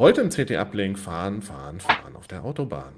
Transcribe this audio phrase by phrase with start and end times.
[0.00, 2.94] Heute im CT Uplink fahren, fahren, fahren auf der Autobahn.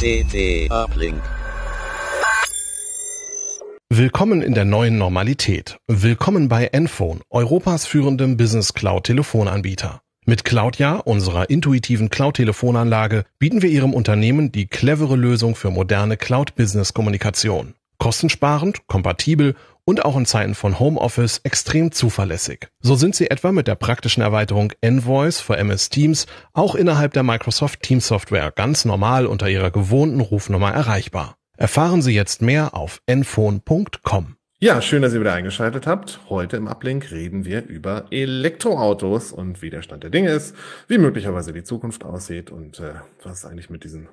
[0.00, 1.22] CT Uplink.
[3.90, 5.76] Willkommen in der neuen Normalität.
[5.88, 10.00] Willkommen bei Enphone, Europas führendem Business Cloud Telefonanbieter.
[10.28, 17.74] Mit Cloudja, unserer intuitiven Cloud-Telefonanlage, bieten wir Ihrem Unternehmen die clevere Lösung für moderne Cloud-Business-Kommunikation.
[17.98, 19.54] Kostensparend, kompatibel
[19.84, 22.66] und auch in Zeiten von Homeoffice extrem zuverlässig.
[22.80, 27.22] So sind Sie etwa mit der praktischen Erweiterung Envoice für MS Teams auch innerhalb der
[27.22, 31.36] Microsoft Teams Software ganz normal unter Ihrer gewohnten Rufnummer erreichbar.
[31.56, 34.35] Erfahren Sie jetzt mehr auf enphone.com.
[34.58, 36.18] Ja, schön, dass ihr wieder eingeschaltet habt.
[36.30, 40.56] Heute im Uplink reden wir über Elektroautos und wie der Stand der Dinge ist,
[40.88, 44.08] wie möglicherweise die Zukunft aussieht und äh, was eigentlich mit diesen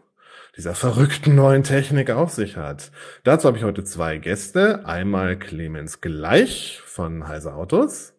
[0.58, 2.92] dieser verrückten neuen Technik auf sich hat.
[3.24, 4.86] Dazu habe ich heute zwei Gäste.
[4.86, 8.14] Einmal Clemens Gleich von Heise Autos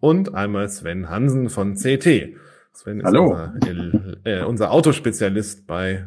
[0.00, 2.34] und einmal Sven Hansen von CT.
[2.72, 3.26] Sven ist Hallo.
[3.26, 6.06] Unser, äh, unser Autospezialist bei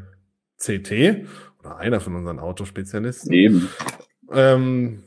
[0.57, 1.27] CT
[1.59, 3.31] oder einer von unseren Autospezialisten.
[3.31, 3.69] Eben.
[4.33, 5.03] Ähm,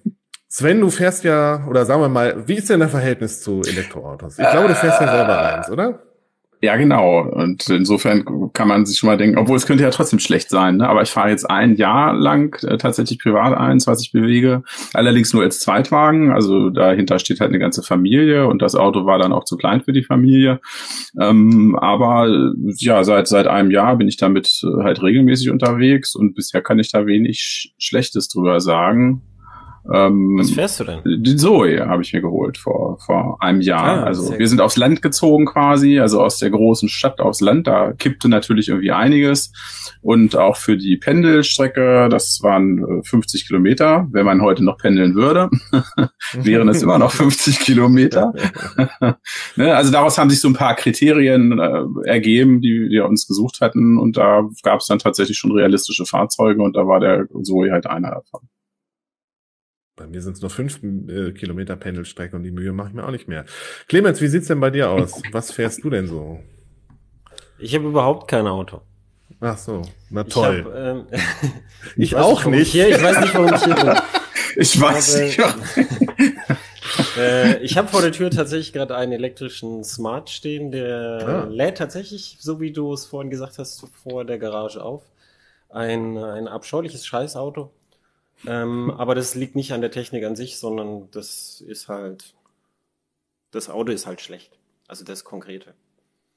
[0.48, 4.38] Sven, du fährst ja, oder sagen wir mal, wie ist denn der Verhältnis zu Elektroautos?
[4.38, 6.02] Ich glaube, du fährst ja selber eins, oder?
[6.64, 7.22] Ja, genau.
[7.22, 10.76] Und insofern kann man sich schon mal denken, obwohl es könnte ja trotzdem schlecht sein,
[10.76, 10.88] ne?
[10.88, 14.62] aber ich fahre jetzt ein Jahr lang äh, tatsächlich privat eins, was ich bewege.
[14.94, 16.30] Allerdings nur als Zweitwagen.
[16.30, 19.82] Also dahinter steht halt eine ganze Familie und das Auto war dann auch zu klein
[19.82, 20.60] für die Familie.
[21.20, 26.14] Ähm, aber äh, ja, seit, seit einem Jahr bin ich damit äh, halt regelmäßig unterwegs
[26.14, 29.22] und bisher kann ich da wenig Sch- Schlechtes drüber sagen.
[29.92, 31.00] Ähm, Was fährst du denn?
[31.04, 34.02] Die Zoe habe ich mir geholt vor, vor einem Jahr.
[34.02, 37.66] Ah, also wir sind aufs Land gezogen quasi, also aus der großen Stadt aufs Land.
[37.66, 39.52] Da kippte natürlich irgendwie einiges.
[40.00, 44.08] Und auch für die Pendelstrecke, das waren äh, 50 Kilometer.
[44.12, 45.50] Wenn man heute noch pendeln würde,
[46.32, 48.32] wären es immer noch 50 Kilometer.
[49.56, 49.74] ne?
[49.74, 53.98] Also daraus haben sich so ein paar Kriterien äh, ergeben, die wir uns gesucht hatten.
[53.98, 57.86] Und da gab es dann tatsächlich schon realistische Fahrzeuge und da war der Zoe halt
[57.86, 58.48] einer davon.
[60.02, 63.06] Bei mir sind es nur fünf äh, Kilometer Pendelstrecke und die Mühe mache ich mir
[63.06, 63.44] auch nicht mehr.
[63.86, 65.22] Clemens, wie sieht's denn bei dir aus?
[65.30, 66.40] Was fährst du denn so?
[67.60, 68.80] Ich habe überhaupt kein Auto.
[69.38, 70.64] Ach so, na Ich, toll.
[70.64, 71.06] hab, ähm,
[71.96, 72.62] Ich weiß auch nicht.
[72.62, 73.92] Ich, hier, ich weiß nicht, warum ich hier bin.
[74.56, 75.40] Ich weiß nicht.
[77.16, 81.44] Äh, ich habe vor der Tür tatsächlich gerade einen elektrischen Smart stehen, der Ah.
[81.48, 85.02] lädt tatsächlich, so wie du es vorhin gesagt hast, vor der Garage auf.
[85.70, 87.70] Ein, ein abscheuliches Scheißauto.
[88.46, 92.34] Ähm, aber das liegt nicht an der Technik an sich, sondern das ist halt,
[93.50, 94.58] das Auto ist halt schlecht.
[94.88, 95.74] Also das Konkrete.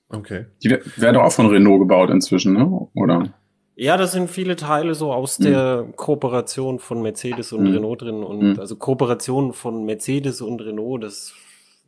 [0.10, 0.46] Okay.
[0.64, 2.88] Die werden doch auch von Renault gebaut inzwischen, ne?
[2.94, 3.34] Oder?
[3.76, 5.44] Ja, das sind viele Teile so aus Mhm.
[5.44, 7.74] der Kooperation von Mercedes und Mhm.
[7.74, 8.24] Renault drin.
[8.24, 8.60] Und Mhm.
[8.60, 11.34] also Kooperation von Mercedes und Renault, das,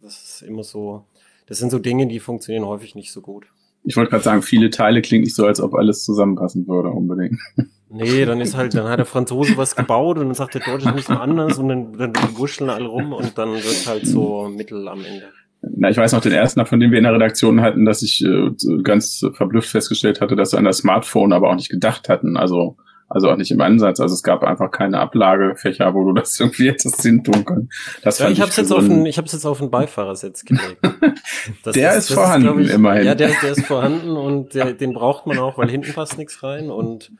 [0.01, 1.05] das ist immer so,
[1.45, 3.45] das sind so Dinge, die funktionieren häufig nicht so gut.
[3.83, 7.39] Ich wollte gerade sagen, viele Teile klingt nicht so, als ob alles zusammenpassen würde unbedingt.
[7.89, 10.85] Nee, dann ist halt, dann hat der Franzose was gebaut und dann sagt der Deutsche,
[10.85, 14.49] das müssen wir anders und dann, dann wuscheln alle rum und dann wird halt so
[14.53, 15.27] Mittel am Ende.
[15.61, 18.23] Na, ich weiß noch den ersten, von dem wir in der Redaktion hatten, dass ich
[18.23, 18.51] äh,
[18.83, 22.37] ganz verblüfft festgestellt hatte, dass sie an das Smartphone aber auch nicht gedacht hatten.
[22.37, 22.77] Also,
[23.09, 23.99] also auch nicht im Ansatz.
[23.99, 27.69] Also es gab einfach keine Ablagefächer, wo du das irgendwie hättest hin tun können.
[28.03, 29.71] Das Ja, ich hab's für jetzt so auf ein- den, ich hab's jetzt auf den
[29.71, 30.77] Beifahrersitz gelegt.
[31.63, 33.05] Das Der ist das vorhanden, glaub ich, immerhin.
[33.05, 36.43] Ja, der, der ist vorhanden und der, den braucht man auch, weil hinten passt nichts
[36.43, 37.11] rein und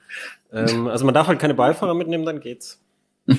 [0.53, 2.79] ähm, also man darf halt keine Beifahrer mitnehmen, dann geht's.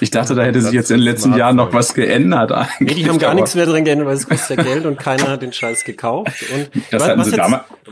[0.00, 2.78] Ich dachte, da hätte sich jetzt in den letzten Jahren noch was geändert eigentlich.
[2.96, 5.26] Nee, die haben gar nichts mehr drin geändert, weil es kostet ja Geld und keiner
[5.28, 6.44] hat den Scheiß gekauft.
[6.54, 7.38] Und was, was, jetzt,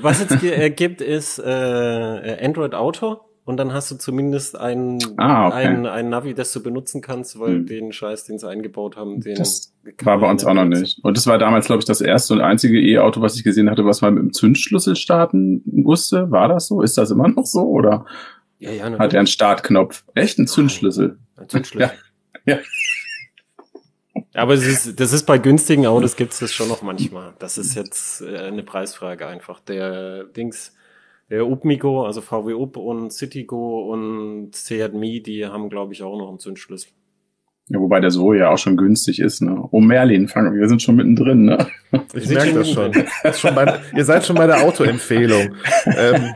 [0.00, 4.98] was jetzt ge- äh, gibt, ist äh, Android Auto und dann hast du zumindest ein,
[5.16, 5.56] Ah, okay.
[5.66, 7.66] ein, ein Navi, das du benutzen kannst, weil Hm.
[7.66, 9.72] den Scheiß, den sie eingebaut haben, den Das
[10.02, 11.02] war bei uns ja auch noch nicht.
[11.02, 13.84] Und das war damals, glaube ich, das erste und einzige E-Auto, was ich gesehen hatte,
[13.84, 16.30] was man mit dem Zündschlüssel starten musste.
[16.30, 16.82] War das so?
[16.82, 17.62] Ist das immer noch so?
[17.62, 18.04] Oder
[18.58, 20.04] Ja, ja, hat er einen Startknopf?
[20.14, 21.18] Echt ein Zündschlüssel?
[21.36, 21.90] Ein Zündschlüssel.
[22.46, 22.58] Ja.
[24.34, 27.34] Aber es ist, das ist bei günstigen Autos gibt's das schon noch manchmal.
[27.38, 29.60] Das ist jetzt äh, eine Preisfrage einfach.
[29.60, 30.74] Der Dings,
[31.30, 36.18] der Upmigo, also VW Up und Citigo und Seat Mi, die haben, glaube ich, auch
[36.18, 36.90] noch einen Zündschlüssel.
[37.70, 39.62] Ja, wobei der so ja auch schon günstig ist, ne?
[39.72, 41.66] Oh Merlin, fangen wir wir sind schon mittendrin, ne?
[42.14, 42.92] Ich merke das schon.
[43.22, 45.54] Das schon bei, ihr seid schon bei der Autoempfehlung.
[45.84, 46.32] ähm,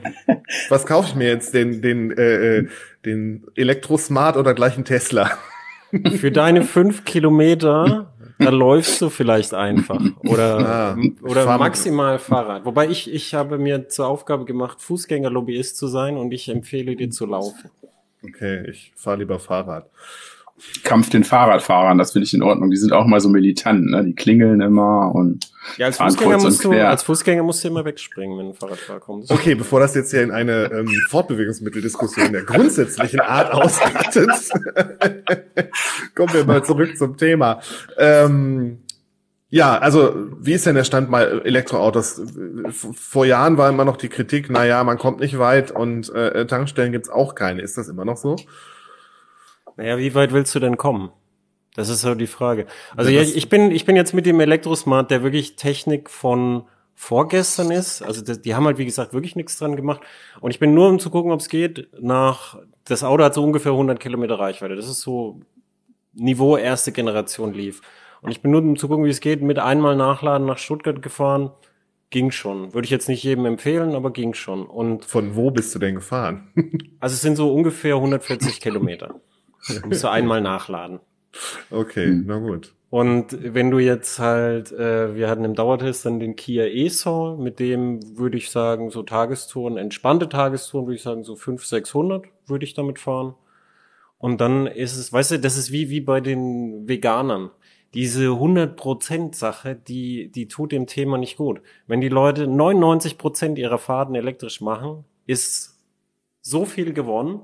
[0.69, 1.55] was kaufe ich mir jetzt?
[1.55, 2.69] Den, den, äh, äh,
[3.07, 5.31] den Elektrosmart oder gleich einen Tesla?
[6.17, 10.01] Für deine fünf Kilometer, da läufst du vielleicht einfach.
[10.25, 12.65] Oder, Ah, oder Fahr- maximal Fahrrad.
[12.65, 17.11] Wobei ich, ich habe mir zur Aufgabe gemacht, Fußgängerlobbyist zu sein und ich empfehle dir
[17.11, 17.71] zu laufen.
[18.25, 19.91] Okay, ich fahre lieber Fahrrad.
[20.85, 22.71] Kampf den Fahrradfahrern, das finde ich in Ordnung.
[22.71, 24.05] Die sind auch mal so militant, ne?
[24.05, 28.39] Die klingeln immer und Ja, als Fußgänger, musst du, als Fußgänger musst du immer wegspringen,
[28.39, 29.31] wenn ein Fahrradfahrer kommt.
[29.31, 34.31] Okay, bevor das jetzt hier in eine ähm, Fortbewegungsmitteldiskussion der grundsätzlichen Art ausartet,
[36.15, 37.61] kommen wir mal zurück zum Thema.
[37.99, 38.79] Ähm,
[39.55, 42.23] ja, also wie ist denn der Stand mal Elektroautos?
[42.71, 46.47] Vor Jahren war immer noch die Kritik, na ja, man kommt nicht weit und äh,
[46.47, 47.61] Tankstellen gibt's auch keine.
[47.61, 48.37] Ist das immer noch so?
[49.83, 51.11] Naja, wie weit willst du denn kommen?
[51.75, 52.67] Das ist so die Frage.
[52.97, 56.65] Also Ja, ich bin, ich bin jetzt mit dem Elektrosmart, der wirklich Technik von
[56.95, 58.01] vorgestern ist.
[58.01, 60.01] Also das, die haben halt, wie gesagt, wirklich nichts dran gemacht.
[60.41, 63.43] Und ich bin nur, um zu gucken, ob es geht, nach, das Auto hat so
[63.43, 64.77] ungefähr 100 Kilometer Reichweite.
[64.77, 65.41] Das ist so
[66.13, 67.81] Niveau erste Generation lief.
[68.21, 71.03] Und ich bin nur, um zu gucken, wie es geht, mit einmal Nachladen nach Stuttgart
[71.03, 71.51] gefahren.
[72.11, 72.73] Ging schon.
[72.73, 74.65] Würde ich jetzt nicht jedem empfehlen, aber ging schon.
[74.65, 76.53] Und Von wo bist du denn gefahren?
[77.01, 79.17] also es sind so ungefähr 140 Kilometer.
[79.87, 81.01] Musst du einmal nachladen.
[81.71, 82.25] Okay, Hm.
[82.27, 82.75] na gut.
[82.91, 87.59] Und wenn du jetzt halt, äh, wir hatten im Dauertest dann den Kia e-Soul, mit
[87.59, 92.65] dem würde ich sagen, so Tagestouren, entspannte Tagestouren, würde ich sagen, so 500, 600 würde
[92.67, 93.35] ich damit fahren.
[94.19, 97.51] Und dann ist es, weißt du, das ist wie, wie bei den Veganern.
[97.95, 101.63] Diese 100% Sache, die, die tut dem Thema nicht gut.
[101.87, 105.79] Wenn die Leute 99% ihrer Fahrten elektrisch machen, ist
[106.43, 107.41] so viel gewonnen.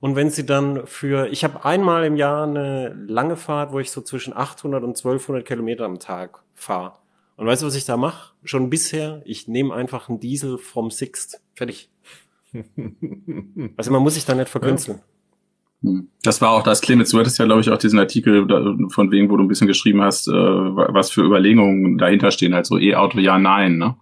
[0.00, 3.90] Und wenn sie dann für, ich habe einmal im Jahr eine lange Fahrt, wo ich
[3.90, 6.92] so zwischen 800 und 1200 Kilometer am Tag fahre.
[7.36, 8.32] Und weißt du, was ich da mache?
[8.44, 11.40] Schon bisher, ich nehme einfach einen Diesel vom Sixt.
[11.54, 11.90] Fertig.
[13.76, 15.00] Also man muss sich da nicht verkünsteln.
[15.82, 16.08] Hm.
[16.22, 18.46] Das war auch das, Clemens, du hattest ja, glaube ich, auch diesen Artikel
[18.90, 22.66] von wegen, wo du ein bisschen geschrieben hast, äh, was für Überlegungen dahinter stehen, halt
[22.66, 23.96] so E-Auto, ja, nein, ne?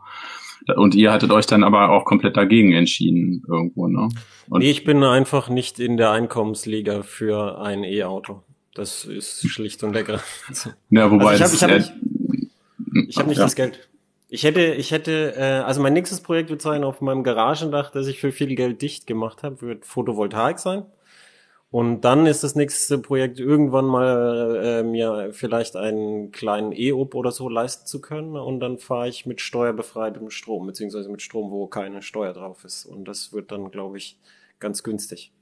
[0.76, 4.08] Und ihr hattet euch dann aber auch komplett dagegen entschieden irgendwo, ne?
[4.48, 8.42] Und nee, ich bin einfach nicht in der Einkommensliga für ein E-Auto.
[8.74, 10.74] Das ist schlicht und ergreifend.
[10.90, 13.44] ja, wobei Also ich hab- das ich hab ist Ich habe nicht ja.
[13.44, 13.88] das Geld.
[14.28, 18.08] Ich hätte, ich hätte, äh, also mein nächstes Projekt wird sein auf meinem Garagendach, das
[18.08, 20.82] ich für viel Geld dicht gemacht habe, wird Photovoltaik sein.
[21.76, 27.32] Und dann ist das nächste Projekt irgendwann mal äh, mir vielleicht einen kleinen E-Up oder
[27.32, 28.34] so leisten zu können.
[28.34, 32.86] Und dann fahre ich mit steuerbefreitem Strom, beziehungsweise mit Strom, wo keine Steuer drauf ist.
[32.86, 34.18] Und das wird dann, glaube ich,
[34.58, 35.34] ganz günstig.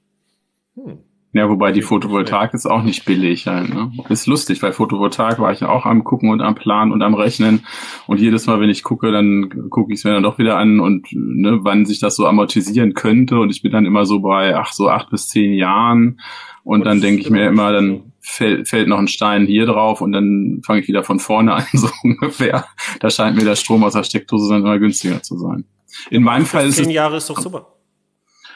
[0.75, 1.05] Hm.
[1.35, 3.45] Ja, wobei die Photovoltaik ist auch nicht billig.
[3.45, 3.91] Halt, ne?
[4.07, 7.13] Ist lustig, weil Photovoltaik war ich ja auch am gucken und am Planen und am
[7.13, 7.65] Rechnen.
[8.07, 10.79] Und jedes Mal, wenn ich gucke, dann gucke ich es mir dann doch wieder an
[10.79, 13.37] und ne, wann sich das so amortisieren könnte.
[13.37, 16.21] Und ich bin dann immer so bei ach so acht bis zehn Jahren.
[16.63, 19.99] Und Und dann denke ich mir immer, dann fällt, fällt noch ein Stein hier drauf
[19.99, 22.65] und dann fange ich wieder von vorne an, so ungefähr.
[23.01, 25.65] Da scheint mir der Strom aus der Steckdose dann immer günstiger zu sein.
[26.09, 27.73] In meinem Fall ist Zehn es Jahre ist doch super.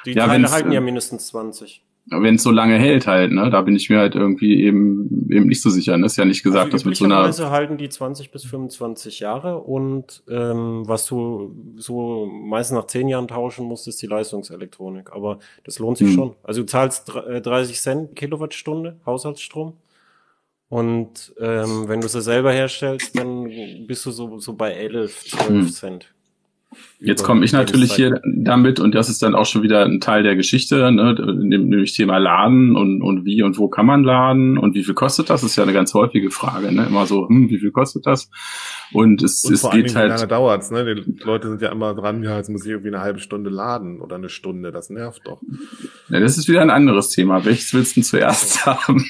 [0.06, 1.84] Die Ja, Teile halten ja äh, mindestens 20.
[2.12, 5.48] wenn es so lange hält halt, ne, da bin ich mir halt irgendwie eben eben
[5.48, 5.98] nicht so sicher.
[5.98, 6.06] Ne?
[6.08, 9.20] Ist ja nicht gesagt, also dass mit so einer üblicherweise halten die 20 bis 25
[9.20, 15.12] Jahre und ähm, was du so meistens nach 10 Jahren tauschen musst, ist die Leistungselektronik.
[15.14, 16.14] Aber das lohnt sich Hm.
[16.16, 16.36] schon.
[16.44, 19.74] Also du zahlst dr- äh, 30 Cent Kilowattstunde Haushaltsstrom.
[20.70, 23.46] Und ähm, wenn du sie selber herstellst, dann
[23.88, 25.68] bist du so, so bei 11, 12 Hm.
[25.70, 26.14] Cent.
[27.00, 30.24] Jetzt komme ich natürlich hier damit und das ist dann auch schon wieder ein Teil
[30.24, 34.76] der Geschichte, ne, nämlich Thema Laden und, und wie und wo kann man laden und
[34.76, 35.44] wie viel kostet das?
[35.50, 36.86] ist ja eine ganz häufige Frage, ne?
[36.88, 38.30] Immer so, hm, wie viel kostet das?
[38.92, 40.96] Und es, Und es geht Dingen, wie lange halt, dauert's, ne?
[40.96, 44.02] Die Leute sind ja immer dran, ja, jetzt muss ich irgendwie eine halbe Stunde laden
[44.02, 45.42] oder eine Stunde, das nervt doch.
[46.10, 47.46] ja, das ist wieder ein anderes Thema.
[47.46, 49.06] Welches willst du denn zuerst haben?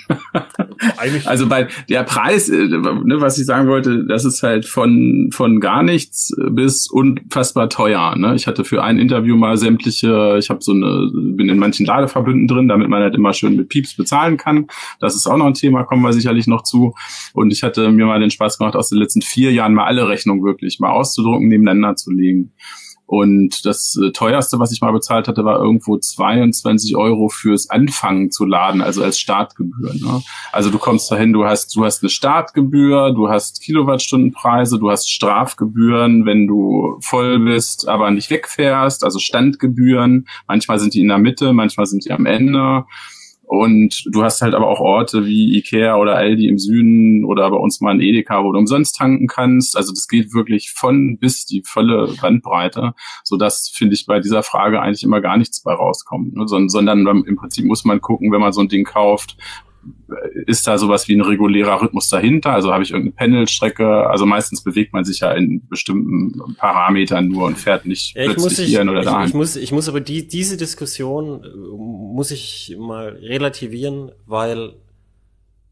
[0.98, 5.30] Eigentlich, Also bei der Preis, äh, ne, was ich sagen wollte, das ist halt von
[5.32, 6.90] von gar nichts bis
[7.50, 8.16] unfassbar teuer.
[8.16, 8.36] Ne?
[8.36, 12.48] Ich hatte für ein Interview mal sämtliche, ich habe so eine, bin in manchen Ladeverbünden
[12.48, 14.68] drin, damit man halt immer schön mit Pieps bezahlen kann.
[15.00, 16.94] Das ist auch noch ein Thema, kommen wir sicherlich noch zu.
[17.34, 20.08] Und ich hatte mir mal den Spaß gemacht, aus den letzten vier Jahren mal alle
[20.08, 22.54] Rechnungen wirklich mal auszudrucken, nebeneinander zu legen.
[23.10, 28.30] Und das äh, teuerste, was ich mal bezahlt hatte, war irgendwo 22 Euro fürs Anfangen
[28.30, 29.96] zu laden, also als Startgebühr.
[29.96, 30.22] Ne?
[30.52, 35.10] Also du kommst dahin, du hast, du hast eine Startgebühr, du hast Kilowattstundenpreise, du hast
[35.10, 40.28] Strafgebühren, wenn du voll bist, aber nicht wegfährst, also Standgebühren.
[40.48, 42.86] Manchmal sind die in der Mitte, manchmal sind die am Ende.
[43.50, 47.58] Und du hast halt aber auch Orte wie Ikea oder Aldi im Süden oder bei
[47.58, 49.76] uns mal ein Edeka, wo du umsonst tanken kannst.
[49.76, 54.44] Also das geht wirklich von bis die volle Bandbreite, so dass finde ich bei dieser
[54.44, 56.48] Frage eigentlich immer gar nichts bei rauskommt, ne?
[56.48, 59.36] sondern im Prinzip muss man gucken, wenn man so ein Ding kauft,
[60.46, 62.52] ist da sowas wie ein regulärer Rhythmus dahinter?
[62.52, 64.10] Also habe ich irgendeine Pendelstrecke?
[64.10, 68.68] Also meistens bewegt man sich ja in bestimmten Parametern nur und fährt nicht ja, plötzlich
[68.70, 69.24] hier oder da.
[69.24, 74.74] Ich, ich, muss, ich muss aber die, diese Diskussion äh, muss ich mal relativieren, weil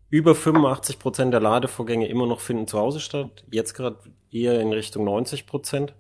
[0.10, 3.44] über 85 Prozent der Ladevorgänge immer noch finden zu Hause statt.
[3.52, 3.98] Jetzt gerade
[4.32, 5.94] eher in Richtung 90 Prozent.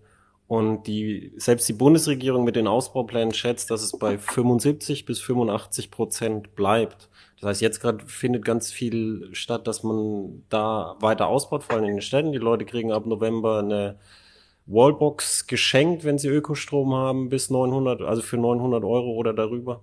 [0.47, 5.91] Und die, selbst die Bundesregierung mit den Ausbauplänen schätzt, dass es bei 75 bis 85
[5.91, 7.09] Prozent bleibt.
[7.39, 11.86] Das heißt, jetzt gerade findet ganz viel statt, dass man da weiter ausbaut, vor allem
[11.86, 12.32] in den Städten.
[12.32, 14.00] Die Leute kriegen ab November eine
[14.65, 19.82] Wallbox geschenkt, wenn sie Ökostrom haben, bis 900, also für 900 Euro oder darüber.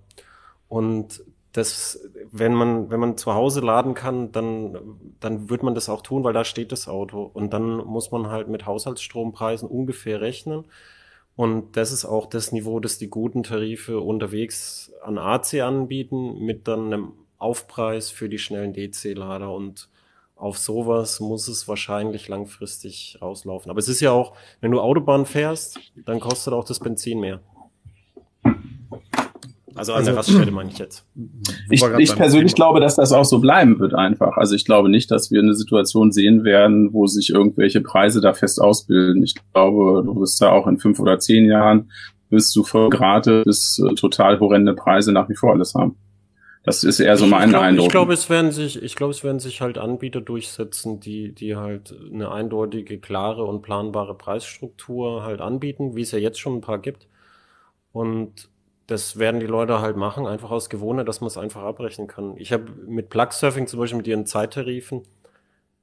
[0.67, 4.77] Und das, wenn man, wenn man zu Hause laden kann, dann,
[5.21, 7.23] dann wird man das auch tun, weil da steht das Auto.
[7.33, 10.65] Und dann muss man halt mit Haushaltsstrompreisen ungefähr rechnen.
[11.37, 16.67] Und das ist auch das Niveau, das die guten Tarife unterwegs an AC anbieten, mit
[16.67, 17.13] dann einem
[17.45, 19.53] Aufpreis für die schnellen DC-Lader.
[19.53, 19.87] Und
[20.35, 23.69] auf sowas muss es wahrscheinlich langfristig rauslaufen.
[23.69, 27.39] Aber es ist ja auch, wenn du Autobahn fährst, dann kostet auch das Benzin mehr.
[29.75, 31.05] Also an also, der Raststelle meine ich jetzt.
[31.69, 34.37] Ich, ich persönlich glaube, dass das auch so bleiben wird einfach.
[34.37, 38.33] Also ich glaube nicht, dass wir eine Situation sehen werden, wo sich irgendwelche Preise da
[38.33, 39.23] fest ausbilden.
[39.23, 41.89] Ich glaube, du wirst da auch in fünf oder zehn Jahren
[42.29, 45.97] wirst du voll gratis äh, total horrende Preise nach wie vor alles haben.
[46.65, 47.85] Das ist eher so mein ich glaub, Eindruck.
[47.85, 51.55] Ich glaube, es werden sich, ich glaube, es werden sich halt Anbieter durchsetzen, die, die
[51.55, 56.61] halt eine eindeutige, klare und planbare Preisstruktur halt anbieten, wie es ja jetzt schon ein
[56.61, 57.07] paar gibt.
[57.91, 58.49] Und
[58.87, 62.35] das werden die Leute halt machen, einfach aus Gewohnheit, dass man es einfach abrechnen kann.
[62.37, 65.03] Ich habe mit Plug-Surfing zum Beispiel mit ihren Zeittarifen,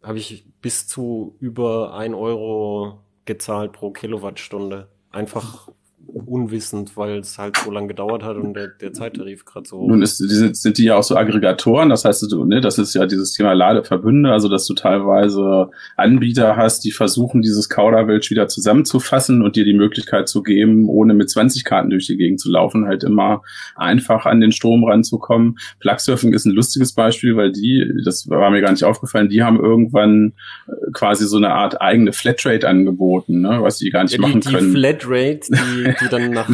[0.03, 4.89] habe ich bis zu über ein Euro gezahlt pro Kilowattstunde.
[5.11, 5.69] Einfach
[6.15, 9.89] unwissend, weil es halt so lange gedauert hat und der, der Zeittarif gerade so hoch.
[9.89, 12.95] Nun ist, die sind, die ja auch so Aggregatoren, das heißt, du, ne, das ist
[12.95, 18.49] ja dieses Thema Ladeverbünde, also dass du teilweise Anbieter hast, die versuchen, dieses Kauderwelsch wieder
[18.49, 22.51] zusammenzufassen und dir die Möglichkeit zu geben, ohne mit 20 Karten durch die Gegend zu
[22.51, 23.43] laufen, halt immer
[23.77, 25.59] einfach an den Strom ranzukommen.
[25.81, 29.59] Plugsurfing ist ein lustiges Beispiel, weil die, das war mir gar nicht aufgefallen, die haben
[29.59, 30.35] irgendwann
[30.69, 34.23] äh, quasi so eine Art eigene Flatrate angeboten, ne, was die gar nicht ja, die,
[34.23, 34.73] machen können.
[34.75, 36.49] Die Flatrate, die die dann nach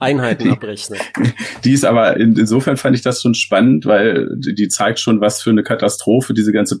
[0.00, 1.00] Einheiten abrechnet.
[1.64, 5.20] Die ist aber, in, insofern fand ich das schon spannend, weil die, die zeigt schon,
[5.20, 6.80] was für eine Katastrophe diese ganze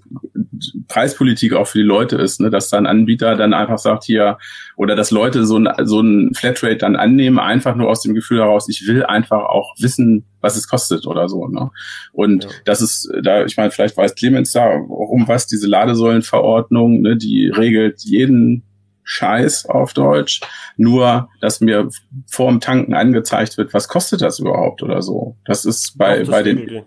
[0.88, 2.50] Preispolitik auch für die Leute ist, ne?
[2.50, 4.38] dass dann Anbieter dann einfach sagt hier,
[4.76, 8.38] oder dass Leute so ein, so ein Flatrate dann annehmen, einfach nur aus dem Gefühl
[8.38, 11.46] heraus, ich will einfach auch wissen, was es kostet oder so.
[11.46, 11.70] Ne?
[12.12, 12.50] Und ja.
[12.64, 17.48] das ist, da, ich meine, vielleicht weiß Clemens da um was, diese Ladesäulenverordnung, ne, die
[17.48, 18.62] regelt jeden
[19.10, 20.40] Scheiß auf Deutsch,
[20.76, 21.88] nur dass mir
[22.28, 25.36] vorm Tanken angezeigt wird, was kostet das überhaupt oder so.
[25.44, 26.84] Das ist bei, das bei den.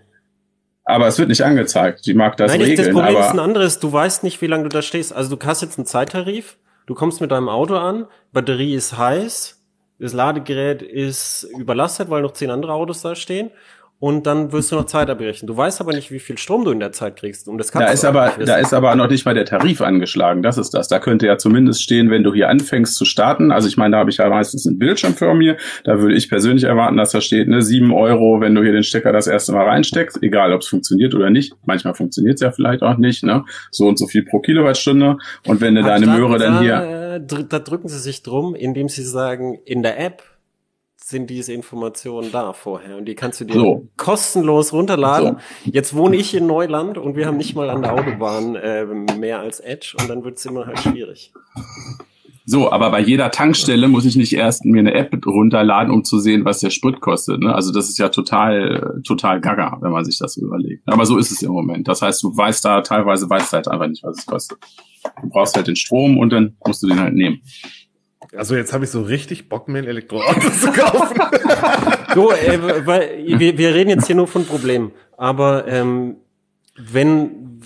[0.86, 2.06] Aber es wird nicht angezeigt.
[2.06, 2.78] Die mag das Nein, regeln.
[2.78, 3.80] Das Problem aber ist ein anderes.
[3.80, 5.14] Du weißt nicht, wie lange du da stehst.
[5.14, 6.58] Also du hast jetzt einen Zeittarif.
[6.86, 8.08] Du kommst mit deinem Auto an.
[8.32, 9.60] Batterie ist heiß.
[10.00, 13.52] Das Ladegerät ist überlastet, weil noch zehn andere Autos da stehen
[14.00, 15.48] und dann wirst du noch Zeit abrechnen.
[15.48, 17.48] Du weißt aber nicht, wie viel Strom du in der Zeit kriegst.
[17.48, 20.44] Und das kannst da ist aber, da ist aber noch nicht mal der Tarif angeschlagen.
[20.44, 20.90] Das ist das.
[20.90, 23.54] Da könnte ja zumindest stehen, wenn du hier anfängst zu starten.
[23.54, 25.56] Also ich meine, da habe ich ja meistens einen Bildschirm vor mir.
[25.86, 28.84] Da würde ich persönlich erwarten, dass da steht, ne, sieben Euro, wenn du hier den
[28.84, 31.54] Stecker das erste Mal reinsteckst, egal ob es funktioniert oder nicht.
[31.66, 33.46] Manchmal funktioniert es ja vielleicht auch nicht, ne?
[33.72, 35.18] So und so viel pro Kilowattstunde.
[35.48, 37.20] Und wenn du deine Möhre dann hier.
[37.22, 40.24] Äh, da drücken sie sich drum, indem sie sagen, in der App
[41.06, 43.90] sind diese Informationen da vorher und die kannst du dir so.
[43.98, 45.38] kostenlos runterladen.
[45.66, 45.72] So.
[45.72, 49.40] Jetzt wohne ich in Neuland und wir haben nicht mal an der Autobahn äh, mehr
[49.40, 51.34] als Edge und dann wird es immer halt schwierig.
[52.46, 56.20] So, aber bei jeder Tankstelle muss ich nicht erst mir eine App runterladen, um zu
[56.20, 57.40] sehen, was der Sprit kostet.
[57.40, 57.54] Ne?
[57.54, 60.84] Also das ist ja total, total gaga, wenn man sich das überlegt.
[60.86, 61.88] Aber so ist es im Moment.
[61.88, 64.58] Das heißt, du weißt da teilweise weißt halt einfach nicht, was es kostet.
[65.22, 67.42] Du brauchst halt den Strom und dann musst du den halt nehmen.
[68.36, 71.20] Also jetzt habe ich so richtig Bock, mir ein Elektroauto zu kaufen.
[72.16, 74.92] so, äh, weil wir, wir reden jetzt hier nur von Problemen.
[75.18, 76.18] Aber ähm,
[76.78, 77.62] wenn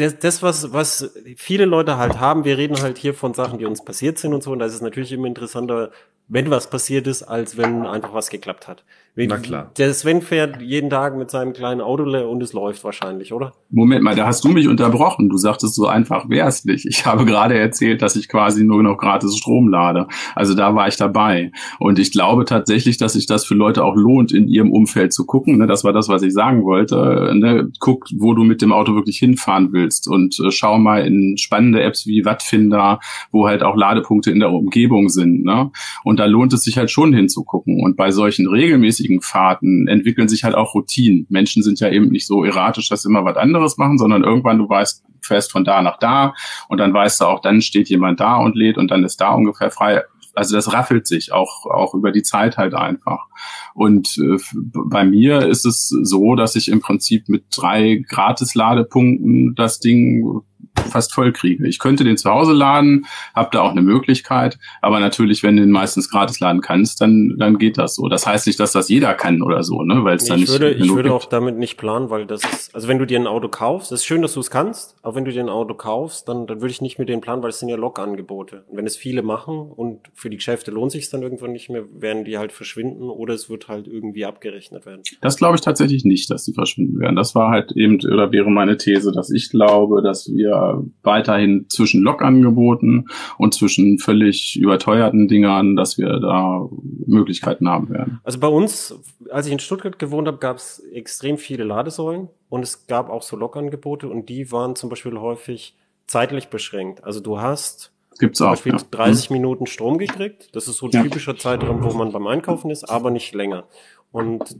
[0.00, 3.66] das, das, was, was viele Leute halt haben, wir reden halt hier von Sachen, die
[3.66, 5.90] uns passiert sind und so, und da ist es natürlich immer interessanter,
[6.28, 8.84] wenn was passiert ist, als wenn einfach was geklappt hat.
[9.16, 9.70] Na klar.
[9.76, 13.52] Der Sven fährt jeden Tag mit seinem kleinen Auto und es läuft wahrscheinlich, oder?
[13.68, 15.28] Moment mal, da hast du mich unterbrochen.
[15.28, 16.86] Du sagtest, so einfach wäre es nicht.
[16.86, 20.06] Ich habe gerade erzählt, dass ich quasi nur noch gratis Strom lade.
[20.36, 21.50] Also da war ich dabei.
[21.80, 25.26] Und ich glaube tatsächlich, dass sich das für Leute auch lohnt, in ihrem Umfeld zu
[25.26, 25.58] gucken.
[25.58, 27.32] Ne, das war das, was ich sagen wollte.
[27.34, 29.89] Ne, guck, wo du mit dem Auto wirklich hinfahren willst.
[30.08, 33.00] Und äh, schau mal in spannende Apps wie Wattfinder,
[33.32, 35.44] wo halt auch Ladepunkte in der Umgebung sind.
[35.44, 35.70] Ne?
[36.04, 37.82] Und da lohnt es sich halt schon hinzugucken.
[37.82, 41.26] Und bei solchen regelmäßigen Fahrten entwickeln sich halt auch Routinen.
[41.28, 44.58] Menschen sind ja eben nicht so erratisch, dass sie immer was anderes machen, sondern irgendwann
[44.58, 46.34] du weißt, fährst von da nach da
[46.68, 49.32] und dann weißt du auch, dann steht jemand da und lädt und dann ist da
[49.32, 50.02] ungefähr frei
[50.34, 53.26] also das raffelt sich auch, auch über die Zeit halt einfach.
[53.74, 59.80] Und äh, bei mir ist es so, dass ich im Prinzip mit drei Gratis-Ladepunkten das
[59.80, 60.42] Ding
[60.88, 61.66] fast voll kriege.
[61.66, 65.62] Ich könnte den zu Hause laden, habe da auch eine Möglichkeit, aber natürlich, wenn du
[65.62, 68.08] den meistens gratis laden kannst, dann, dann geht das so.
[68.08, 70.04] Das heißt nicht, dass das jeder kann oder so, ne?
[70.04, 70.52] Weil es nee, dann ich nicht.
[70.52, 73.26] Würde, ich würde auch damit nicht planen, weil das ist, also wenn du dir ein
[73.26, 76.28] Auto kaufst, ist schön, dass du es kannst, aber wenn du dir ein Auto kaufst,
[76.28, 78.64] dann, dann würde ich nicht mit denen planen, weil es sind ja Log-Angebote.
[78.68, 81.84] Und wenn es viele machen und für die Geschäfte lohnt sich dann irgendwann nicht mehr,
[81.92, 85.02] werden die halt verschwinden oder es wird halt irgendwie abgerechnet werden.
[85.20, 87.16] Das glaube ich tatsächlich nicht, dass die verschwinden werden.
[87.16, 90.69] Das war halt eben, oder wäre meine These, dass ich glaube, dass wir
[91.02, 93.06] weiterhin zwischen Log-Angeboten
[93.38, 96.68] und zwischen völlig überteuerten Dingern, dass wir da
[97.06, 98.20] Möglichkeiten haben werden.
[98.24, 98.94] Also bei uns,
[99.30, 103.22] als ich in Stuttgart gewohnt habe, gab es extrem viele Ladesäulen und es gab auch
[103.22, 107.04] so Log-Angebote und die waren zum Beispiel häufig zeitlich beschränkt.
[107.04, 108.78] Also du hast Gibt's zum auch, Beispiel ja.
[108.90, 109.36] 30 mhm.
[109.36, 110.54] Minuten Strom gekriegt.
[110.54, 111.02] Das ist so ein ja.
[111.02, 113.64] typischer Zeitraum, wo man beim Einkaufen ist, aber nicht länger.
[114.12, 114.56] Und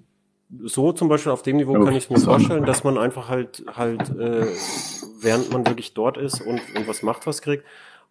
[0.65, 4.11] so zum Beispiel auf dem Niveau kann ich mir vorstellen, dass man einfach halt halt
[4.19, 4.47] äh,
[5.21, 7.65] während man wirklich dort ist und, und was macht, was kriegt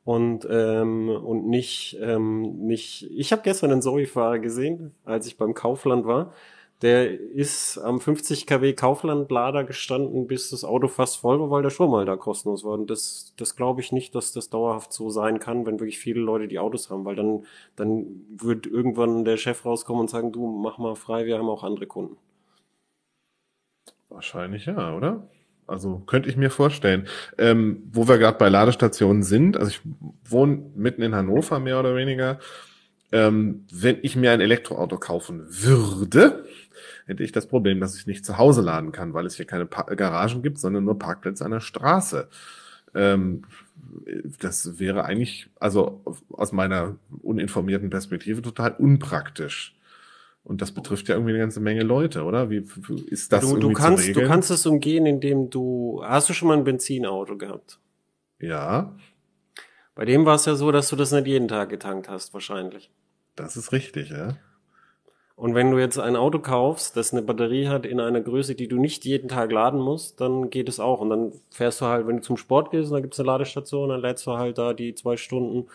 [0.05, 3.10] und ähm, und nicht ähm, nicht.
[3.12, 6.34] Ich habe gestern einen Zoe-Fahrer gesehen, als ich beim Kaufland war.
[6.81, 11.72] Der ist am 50 kW Kaufland-Lader gestanden, bis das Auto fast voll war, weil der
[11.72, 12.72] Strom mal da kostenlos war.
[12.72, 16.22] Und das, das glaube ich nicht, dass das dauerhaft so sein kann, wenn wirklich viele
[16.22, 20.48] Leute die Autos haben, weil dann, dann wird irgendwann der Chef rauskommen und sagen, du
[20.48, 22.15] mach mal frei, wir haben auch andere Kunden.
[24.09, 25.27] Wahrscheinlich ja, oder?
[25.67, 27.07] Also könnte ich mir vorstellen.
[27.37, 29.81] Ähm, wo wir gerade bei Ladestationen sind, also ich
[30.25, 32.39] wohne mitten in Hannover mehr oder weniger.
[33.11, 36.45] Ähm, wenn ich mir ein Elektroauto kaufen würde,
[37.05, 39.65] hätte ich das Problem, dass ich nicht zu Hause laden kann, weil es hier keine
[39.65, 42.29] pa Garagen gibt, sondern nur Parkplätze an der Straße.
[42.95, 43.43] Ähm,
[44.39, 49.75] das wäre eigentlich, also aus meiner uninformierten Perspektive total unpraktisch.
[50.43, 52.50] Und das betrifft ja irgendwie eine ganze Menge Leute, oder?
[52.50, 52.66] Wie,
[53.07, 56.33] ist das du, irgendwie du kannst, zu Du kannst es umgehen, indem du, hast du
[56.33, 57.79] schon mal ein Benzinauto gehabt?
[58.40, 58.96] Ja.
[59.96, 62.90] Bei dem war es ja so, dass du das nicht jeden Tag getankt hast, wahrscheinlich.
[63.35, 64.37] Das ist richtig, ja.
[65.35, 68.68] Und wenn du jetzt ein Auto kaufst, das eine Batterie hat in einer Größe, die
[68.68, 71.00] du nicht jeden Tag laden musst, dann geht es auch.
[71.00, 73.87] Und dann fährst du halt, wenn du zum Sport gehst, und da gibt's eine Ladestation,
[73.87, 75.70] dann lädst du halt da die zwei Stunden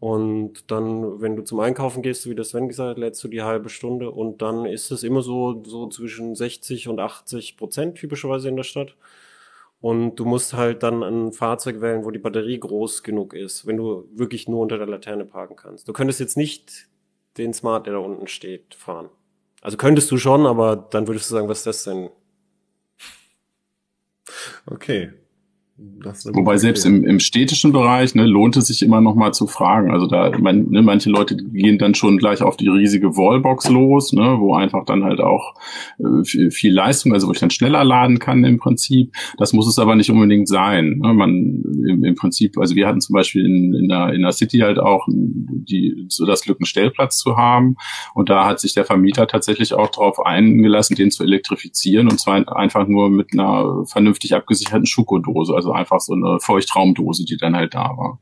[0.00, 3.42] und dann, wenn du zum Einkaufen gehst, wie das Sven gesagt hat, lädst du die
[3.42, 8.48] halbe Stunde und dann ist es immer so, so zwischen 60 und 80 Prozent typischerweise
[8.48, 8.94] in der Stadt.
[9.80, 13.76] Und du musst halt dann ein Fahrzeug wählen, wo die Batterie groß genug ist, wenn
[13.76, 15.88] du wirklich nur unter der Laterne parken kannst.
[15.88, 16.88] Du könntest jetzt nicht
[17.36, 19.08] den Smart, der da unten steht, fahren.
[19.62, 22.10] Also könntest du schon, aber dann würdest du sagen, was ist das denn?
[24.66, 25.12] Okay.
[26.32, 29.90] Wobei selbst im, im städtischen Bereich ne, lohnt es sich immer noch mal zu fragen.
[29.92, 34.12] Also da, man, ne, manche Leute gehen dann schon gleich auf die riesige Wallbox los,
[34.12, 35.54] ne, wo einfach dann halt auch
[35.98, 39.12] äh, viel, viel, Leistung, also wo ich dann schneller laden kann im Prinzip.
[39.38, 40.98] Das muss es aber nicht unbedingt sein.
[40.98, 41.14] Ne?
[41.14, 44.58] Man im, im Prinzip, also wir hatten zum Beispiel in, in, der, in der City
[44.58, 47.76] halt auch die, so das Glück, einen Stellplatz zu haben.
[48.14, 52.56] Und da hat sich der Vermieter tatsächlich auch darauf eingelassen, den zu elektrifizieren und zwar
[52.56, 55.54] einfach nur mit einer vernünftig abgesicherten Schuko-Dose.
[55.54, 58.18] Also also einfach so eine Feuchtraumdose, die dann halt da war.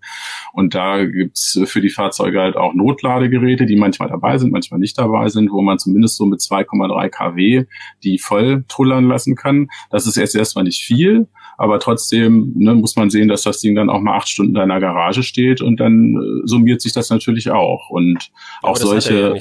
[0.52, 4.98] Und da gibt's für die Fahrzeuge halt auch Notladegeräte, die manchmal dabei sind, manchmal nicht
[4.98, 7.64] dabei sind, wo man zumindest so mit 2,3 kW
[8.02, 9.68] die voll trullern lassen kann.
[9.90, 13.74] Das ist erst erstmal nicht viel, aber trotzdem ne, muss man sehen, dass das Ding
[13.74, 17.10] dann auch mal acht Stunden in deiner Garage steht und dann äh, summiert sich das
[17.10, 17.90] natürlich auch.
[17.90, 18.30] Und
[18.62, 19.38] auch solche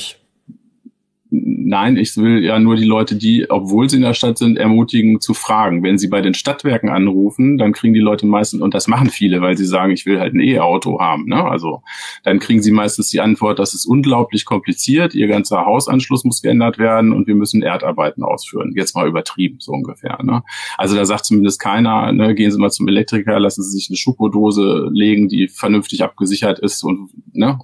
[1.67, 5.19] Nein, ich will ja nur die Leute, die, obwohl sie in der Stadt sind, ermutigen
[5.19, 5.81] zu fragen.
[5.81, 9.41] Wenn sie bei den Stadtwerken anrufen, dann kriegen die Leute meistens, und das machen viele,
[9.41, 11.25] weil sie sagen, ich will halt ein E-Auto haben.
[11.25, 11.43] Ne?
[11.43, 11.81] Also
[12.23, 16.77] dann kriegen sie meistens die Antwort, das ist unglaublich kompliziert, ihr ganzer Hausanschluss muss geändert
[16.77, 18.73] werden und wir müssen Erdarbeiten ausführen.
[18.75, 20.19] Jetzt mal übertrieben, so ungefähr.
[20.21, 20.43] Ne?
[20.77, 23.97] Also da sagt zumindest keiner, ne, gehen Sie mal zum Elektriker, lassen Sie sich eine
[23.97, 27.57] Schukodose legen, die vernünftig abgesichert ist und ne,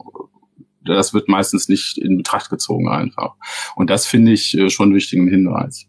[0.96, 3.36] das wird meistens nicht in Betracht gezogen einfach.
[3.76, 5.86] Und das finde ich äh, schon einen wichtigen Hinweis.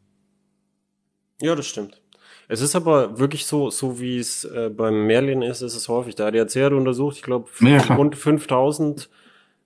[1.40, 2.00] Ja, das stimmt.
[2.48, 6.14] Es ist aber wirklich so, so wie es äh, beim Merlin ist, ist es häufig.
[6.14, 9.08] Da hat die hat untersucht, ich glaube, ja, rund 5000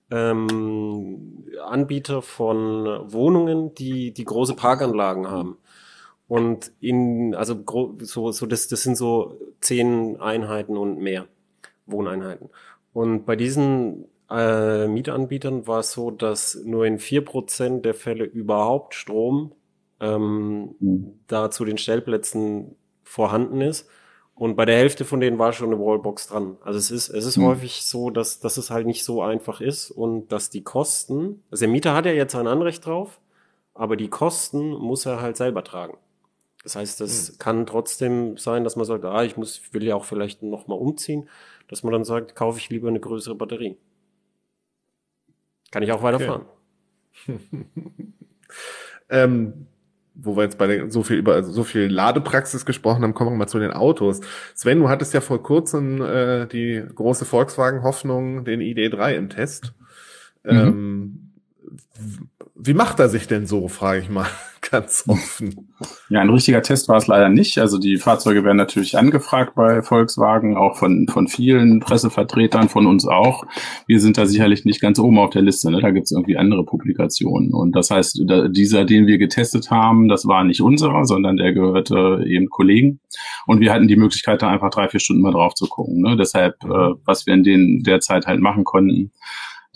[0.09, 5.57] ähm, Anbieter von Wohnungen, die die große Parkanlagen haben.
[6.27, 7.63] Und in, also
[7.99, 11.27] so, so das, das sind so zehn Einheiten und mehr
[11.85, 12.49] Wohneinheiten.
[12.93, 18.25] Und bei diesen äh, Mietanbietern war es so, dass nur in vier Prozent der Fälle
[18.25, 19.53] überhaupt Strom
[19.99, 21.19] ähm, mhm.
[21.27, 23.89] da zu den Stellplätzen vorhanden ist.
[24.35, 26.57] Und bei der Hälfte von denen war schon eine Wallbox dran.
[26.61, 27.45] Also es ist, es ist mhm.
[27.45, 31.61] häufig so, dass, dass es halt nicht so einfach ist und dass die Kosten, also
[31.61, 33.19] der Mieter hat ja jetzt ein Anrecht drauf,
[33.73, 35.97] aber die Kosten muss er halt selber tragen.
[36.63, 37.37] Das heißt, es mhm.
[37.39, 40.75] kann trotzdem sein, dass man sagt, ah, ich muss, will ja auch vielleicht noch mal
[40.75, 41.29] umziehen,
[41.67, 43.77] dass man dann sagt, kaufe ich lieber eine größere Batterie.
[45.71, 46.45] Kann ich auch weiterfahren.
[47.27, 47.39] Okay.
[49.09, 49.67] ähm,
[50.19, 53.47] wo wir jetzt bei so viel über so viel Ladepraxis gesprochen haben, kommen wir mal
[53.47, 54.21] zu den Autos.
[54.55, 59.73] Sven, du hattest ja vor kurzem äh, die große Volkswagen-Hoffnung, den ID3 im Test.
[60.43, 60.51] Mhm.
[60.51, 61.33] Ähm,
[62.59, 64.27] wie macht er sich denn so, frage ich mal
[64.71, 65.73] ganz offen.
[66.09, 67.59] Ja, ein richtiger Test war es leider nicht.
[67.59, 73.05] Also die Fahrzeuge werden natürlich angefragt bei Volkswagen, auch von, von vielen Pressevertretern, von uns
[73.07, 73.45] auch.
[73.85, 75.69] Wir sind da sicherlich nicht ganz oben auf der Liste.
[75.71, 75.81] Ne?
[75.81, 77.53] Da gibt es irgendwie andere Publikationen.
[77.53, 81.53] Und das heißt, da, dieser, den wir getestet haben, das war nicht unserer, sondern der
[81.53, 82.99] gehörte eben Kollegen.
[83.45, 86.01] Und wir hatten die Möglichkeit, da einfach drei, vier Stunden mal drauf zu gucken.
[86.01, 86.17] Ne?
[86.17, 89.11] Deshalb, äh, was wir in den der Zeit halt machen konnten,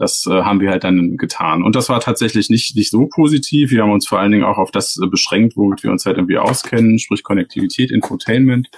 [0.02, 1.62] das äh, haben wir halt dann getan.
[1.62, 3.70] Und das war tatsächlich nicht, nicht so positiv.
[3.70, 6.18] Wir haben uns vor allen Dingen auch auf das äh, beschränkt, womit wir uns halt
[6.18, 8.70] irgendwie auskennen, sprich Konnektivität, Infotainment,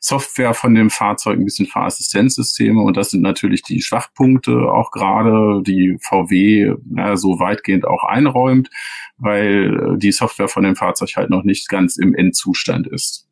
[0.00, 2.80] Software von dem Fahrzeug, ein bisschen Fahrassistenzsysteme.
[2.80, 8.70] Und das sind natürlich die Schwachpunkte auch gerade, die VW ja, so weitgehend auch einräumt,
[9.18, 13.26] weil äh, die Software von dem Fahrzeug halt noch nicht ganz im Endzustand ist.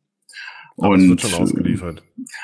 [0.81, 2.03] Aber und das wird schon ausgeliefert.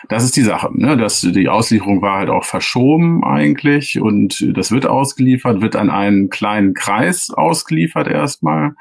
[0.10, 0.96] Das ist die Sache, ne?
[0.96, 6.30] Das, die Auslieferung war halt auch verschoben eigentlich und das wird ausgeliefert, wird an einen
[6.30, 8.76] kleinen Kreis ausgeliefert erstmal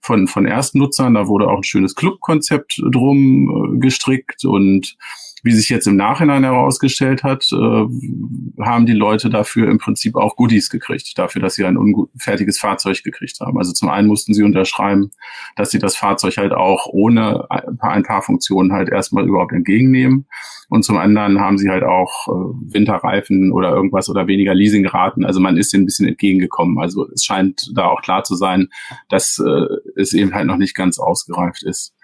[0.00, 1.14] von, von Erstnutzern.
[1.14, 4.96] Da wurde auch ein schönes Clubkonzept drum äh, gestrickt und
[5.42, 10.36] wie sich jetzt im Nachhinein herausgestellt hat, äh, haben die Leute dafür im Prinzip auch
[10.36, 13.58] Goodies gekriegt, dafür, dass sie ein unfertiges Fahrzeug gekriegt haben.
[13.58, 15.10] Also zum einen mussten sie unterschreiben,
[15.56, 20.26] dass sie das Fahrzeug halt auch ohne ein paar, Funktionen halt erstmal überhaupt entgegennehmen.
[20.68, 25.24] Und zum anderen haben sie halt auch äh, Winterreifen oder irgendwas oder weniger Leasingraten.
[25.24, 26.78] Also man ist ihnen ein bisschen entgegengekommen.
[26.78, 28.68] Also es scheint da auch klar zu sein,
[29.08, 31.94] dass äh, es eben halt noch nicht ganz ausgereift ist.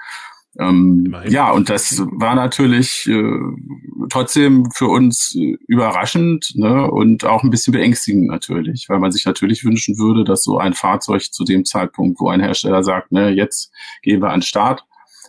[0.58, 3.38] Ähm, ja, und das war natürlich äh,
[4.08, 9.24] trotzdem für uns äh, überraschend ne, und auch ein bisschen beängstigend natürlich, weil man sich
[9.24, 13.30] natürlich wünschen würde, dass so ein Fahrzeug zu dem Zeitpunkt, wo ein Hersteller sagt, ne,
[13.30, 13.70] jetzt
[14.02, 14.84] gehen wir an den Start,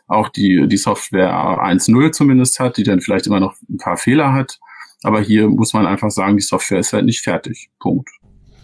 [0.07, 4.33] auch die, die Software 1.0 zumindest hat, die dann vielleicht immer noch ein paar Fehler
[4.33, 4.59] hat.
[5.03, 7.69] Aber hier muss man einfach sagen, die Software ist halt nicht fertig.
[7.79, 8.09] Punkt.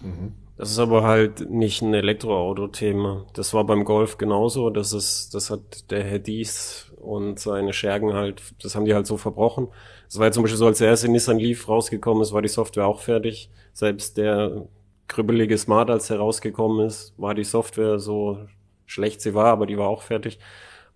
[0.02, 0.45] Mhm.
[0.58, 3.28] Das ist aber halt nicht ein Elektroauto-Thema.
[3.34, 4.70] Das war beim Golf genauso.
[4.70, 9.06] Das ist, das hat der Herr Dies und seine Schergen halt, das haben die halt
[9.06, 9.68] so verbrochen.
[10.08, 12.48] Es war ja zum Beispiel so, als der erste Nissan Leaf rausgekommen ist, war die
[12.48, 13.50] Software auch fertig.
[13.74, 14.68] Selbst der
[15.08, 18.40] krübbelige Smart, als der rausgekommen ist, war die Software so
[18.86, 20.40] schlecht sie war, aber die war auch fertig.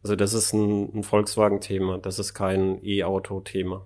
[0.04, 1.98] Also das ist ein, ein Volkswagen-Thema.
[1.98, 3.86] Das ist kein E-Auto-Thema.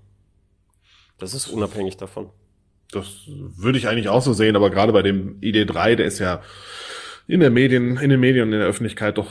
[1.17, 2.29] Das ist unabhängig davon.
[2.93, 3.27] Das
[3.57, 6.41] würde ich eigentlich auch so sehen, aber gerade bei dem ID3, der ist ja
[7.27, 9.27] in der Medien, in den Medien und in der Öffentlichkeit doch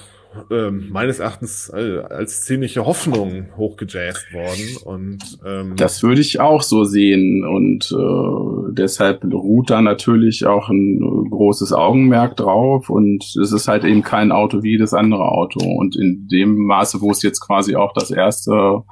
[0.50, 4.76] ähm, meines Erachtens äh, als ziemliche Hoffnung hochgejazzt worden.
[4.84, 7.44] Und ähm, das würde ich auch so sehen.
[7.44, 12.88] Und äh, deshalb ruht da natürlich auch ein großes Augenmerk drauf.
[12.88, 15.60] Und es ist halt eben kein Auto wie das andere Auto.
[15.60, 18.82] Und in dem Maße, wo es jetzt quasi auch das erste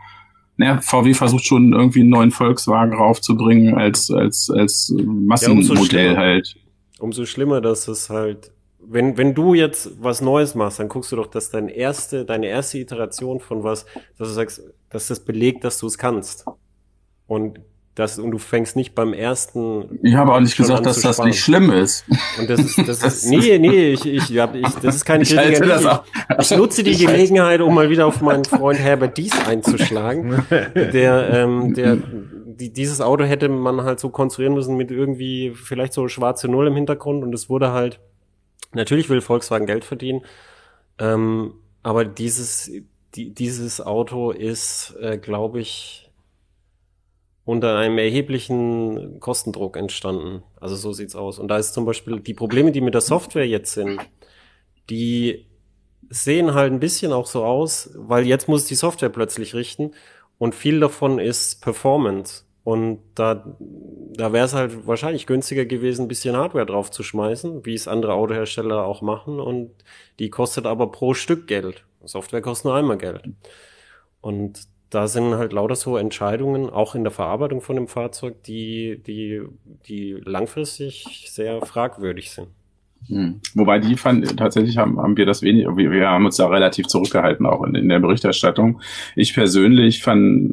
[0.61, 6.55] naja, VW versucht schon irgendwie einen neuen Volkswagen raufzubringen als, als, als Massenmodell ja, halt.
[6.99, 11.17] Umso schlimmer, dass es halt, wenn, wenn du jetzt was Neues machst, dann guckst du
[11.17, 13.87] doch, dass deine erste, deine erste Iteration von was,
[14.19, 16.45] dass du sagst, dass das belegt, dass du es kannst.
[17.27, 17.61] Und
[17.97, 19.99] das, und du fängst nicht beim ersten.
[20.03, 22.05] Ich habe auch nicht gesagt, dass das nicht schlimm ist.
[22.39, 25.25] Und das ist, das, das ist, nee, nee, ich, ich, ich, ich das ist keine
[25.25, 25.61] Kritik.
[26.39, 31.31] Ich, ich, nutze die Gelegenheit, um mal wieder auf meinen Freund Herbert Dies einzuschlagen, der,
[31.31, 31.99] ähm, der,
[32.61, 36.69] die, dieses Auto hätte man halt so konstruieren müssen mit irgendwie vielleicht so schwarze Null
[36.69, 38.01] im Hintergrund und es wurde halt,
[38.73, 40.23] natürlich will Volkswagen Geld verdienen,
[40.99, 42.71] ähm, aber dieses,
[43.15, 46.10] die, dieses Auto ist, äh, glaube ich,
[47.45, 50.43] unter einem erheblichen Kostendruck entstanden.
[50.61, 51.39] Also so sieht's aus.
[51.39, 54.01] Und da ist zum Beispiel die Probleme, die mit der Software jetzt sind,
[54.89, 55.47] die
[56.11, 59.93] sehen halt ein bisschen auch so aus, weil jetzt muss die Software plötzlich richten
[60.39, 62.45] und viel davon ist Performance.
[62.63, 67.65] Und da, da wäre es halt wahrscheinlich günstiger gewesen, ein bisschen Hardware drauf zu schmeißen,
[67.65, 69.41] wie es andere Autohersteller auch machen.
[69.41, 69.73] Und
[70.19, 71.85] die kostet aber pro Stück Geld.
[72.05, 73.29] Software kostet nur einmal Geld.
[74.21, 79.01] Und da sind halt lauter so Entscheidungen, auch in der Verarbeitung von dem Fahrzeug, die,
[79.07, 79.41] die,
[79.87, 82.49] die langfristig sehr fragwürdig sind.
[83.07, 83.41] Hm.
[83.55, 87.47] Wobei die fand, tatsächlich haben, haben wir das wenig, wir, haben uns da relativ zurückgehalten,
[87.47, 88.81] auch in, in der Berichterstattung.
[89.17, 90.53] Ich persönlich fand,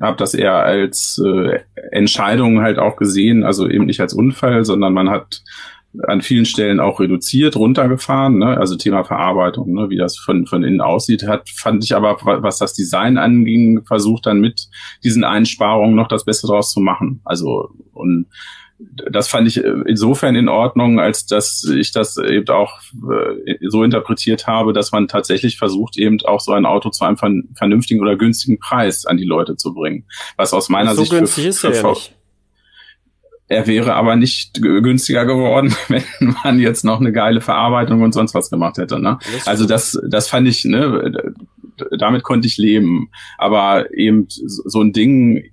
[0.00, 1.60] habe das eher als äh,
[1.90, 5.42] Entscheidung halt auch gesehen, also eben nicht als Unfall, sondern man hat
[6.02, 8.58] an vielen Stellen auch reduziert, runtergefahren, ne?
[8.58, 9.90] also Thema Verarbeitung, ne?
[9.90, 14.26] wie das von, von innen aussieht, hat, fand ich aber, was das Design anging, versucht
[14.26, 14.68] dann mit
[15.04, 17.20] diesen Einsparungen noch das Beste draus zu machen.
[17.24, 18.26] Also und
[19.10, 22.80] das fand ich insofern in Ordnung, als dass ich das eben auch
[23.46, 27.16] äh, so interpretiert habe, dass man tatsächlich versucht, eben auch so ein Auto zu einem
[27.54, 30.06] vernünftigen oder günstigen Preis an die Leute zu bringen.
[30.36, 32.13] Was aus meiner so Sicht günstig für, ist er ja nicht.
[33.48, 36.04] Er wäre aber nicht günstiger geworden, wenn
[36.42, 38.98] man jetzt noch eine geile Verarbeitung und sonst was gemacht hätte.
[38.98, 39.18] Ne?
[39.44, 41.12] Also das, das fand ich, ne,
[41.98, 43.10] damit konnte ich leben.
[43.36, 45.44] Aber eben so ein Ding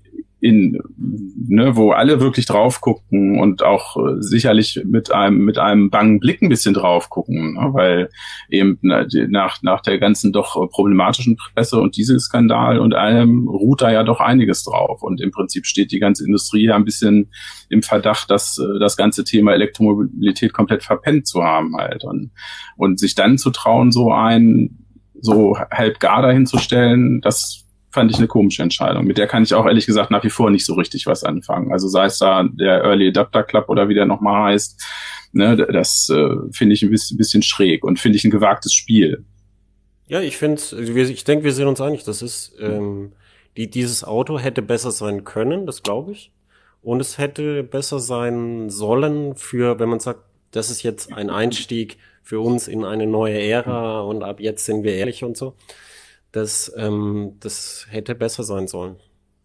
[0.41, 5.91] in, ne, wo alle wirklich drauf gucken und auch äh, sicherlich mit einem mit einem
[5.91, 8.10] bangen Blick ein bisschen drauf gucken, ne, weil
[8.49, 14.04] eben nach nach der ganzen doch problematischen Presse und Dieselskandal und allem ruht da ja
[14.04, 15.04] doch einiges drauf.
[15.04, 17.30] Und im Prinzip steht die ganze Industrie ja ein bisschen
[17.69, 22.04] im Verdacht, dass äh, das ganze Thema Elektromobilität komplett verpennt zu haben halt.
[22.04, 22.32] Und
[22.77, 24.80] und sich dann zu trauen, so ein
[25.21, 27.61] so halb gar dahin zu stellen, das
[27.91, 29.06] fand ich eine komische Entscheidung.
[29.06, 31.71] Mit der kann ich auch ehrlich gesagt nach wie vor nicht so richtig was anfangen.
[31.71, 34.82] Also sei es da der Early Adapter Club oder wie der nochmal heißt,
[35.34, 39.25] ne, das äh, finde ich ein bisschen, bisschen schräg und finde ich ein gewagtes Spiel.
[40.08, 42.04] Ja, ich finde, ich denke, wir sind uns einig.
[42.04, 43.13] Das ist, ähm,
[43.58, 46.32] die, dieses Auto hätte besser sein können, das glaube ich.
[46.82, 51.97] Und es hätte besser sein sollen für, wenn man sagt, das ist jetzt ein Einstieg
[52.23, 55.56] für uns in eine neue Ära und ab jetzt sind wir ehrlich und so.
[56.32, 58.98] Das, ähm, das hätte besser sein sollen.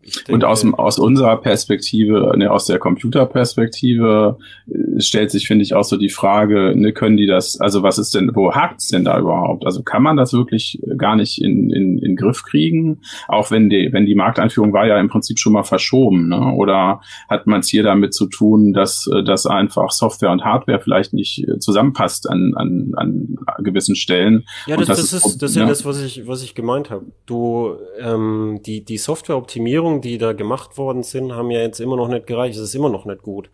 [0.06, 4.38] Denke, und aus, aus unserer Perspektive, ne, aus der Computerperspektive,
[4.68, 7.98] äh, stellt sich, finde ich, auch so die Frage, ne, können die das, also was
[7.98, 9.66] ist denn, wo hakt's denn da überhaupt?
[9.66, 13.00] Also kann man das wirklich gar nicht in, in, in Griff kriegen?
[13.28, 16.54] Auch wenn die, wenn die Markteinführung war ja im Prinzip schon mal verschoben, ne?
[16.54, 20.80] Oder hat man es hier damit zu tun, dass, äh, dass einfach Software und Hardware
[20.80, 24.44] vielleicht nicht äh, zusammenpasst an, an, an gewissen Stellen?
[24.66, 25.68] Ja, das, das, das, ist, das ist ja ne?
[25.68, 27.06] das, was ich, was ich gemeint habe.
[27.26, 31.96] Du, ähm, die, die Softwareoptimierung Optimierungen, die da gemacht worden sind, haben ja jetzt immer
[31.96, 32.56] noch nicht gereicht.
[32.56, 33.50] Es ist immer noch nicht gut.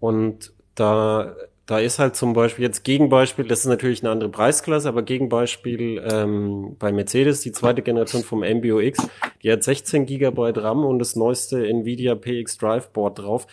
[0.00, 1.34] Und da,
[1.66, 6.02] da ist halt zum Beispiel jetzt Gegenbeispiel, das ist natürlich eine andere Preisklasse, aber Gegenbeispiel
[6.10, 9.08] ähm, bei Mercedes, die zweite Generation vom MBOX,
[9.42, 13.46] die hat 16 Gigabyte RAM und das neueste Nvidia PX Drive Board drauf.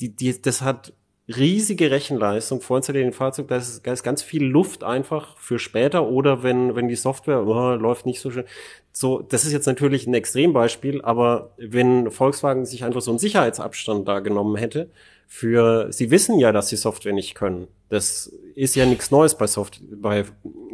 [0.00, 0.94] Die, die, das hat
[1.28, 5.58] riesige Rechenleistung vorinstalliert in den Fahrzeug, da ist, da ist ganz viel Luft einfach für
[5.58, 8.44] später oder wenn, wenn die Software oh, läuft nicht so schön.
[8.92, 14.06] So, das ist jetzt natürlich ein Extrembeispiel, aber wenn Volkswagen sich einfach so einen Sicherheitsabstand
[14.08, 14.90] da genommen hätte,
[15.32, 17.68] für, sie wissen ja, dass sie Software nicht können.
[17.88, 20.24] Das ist ja nichts Neues bei Soft bei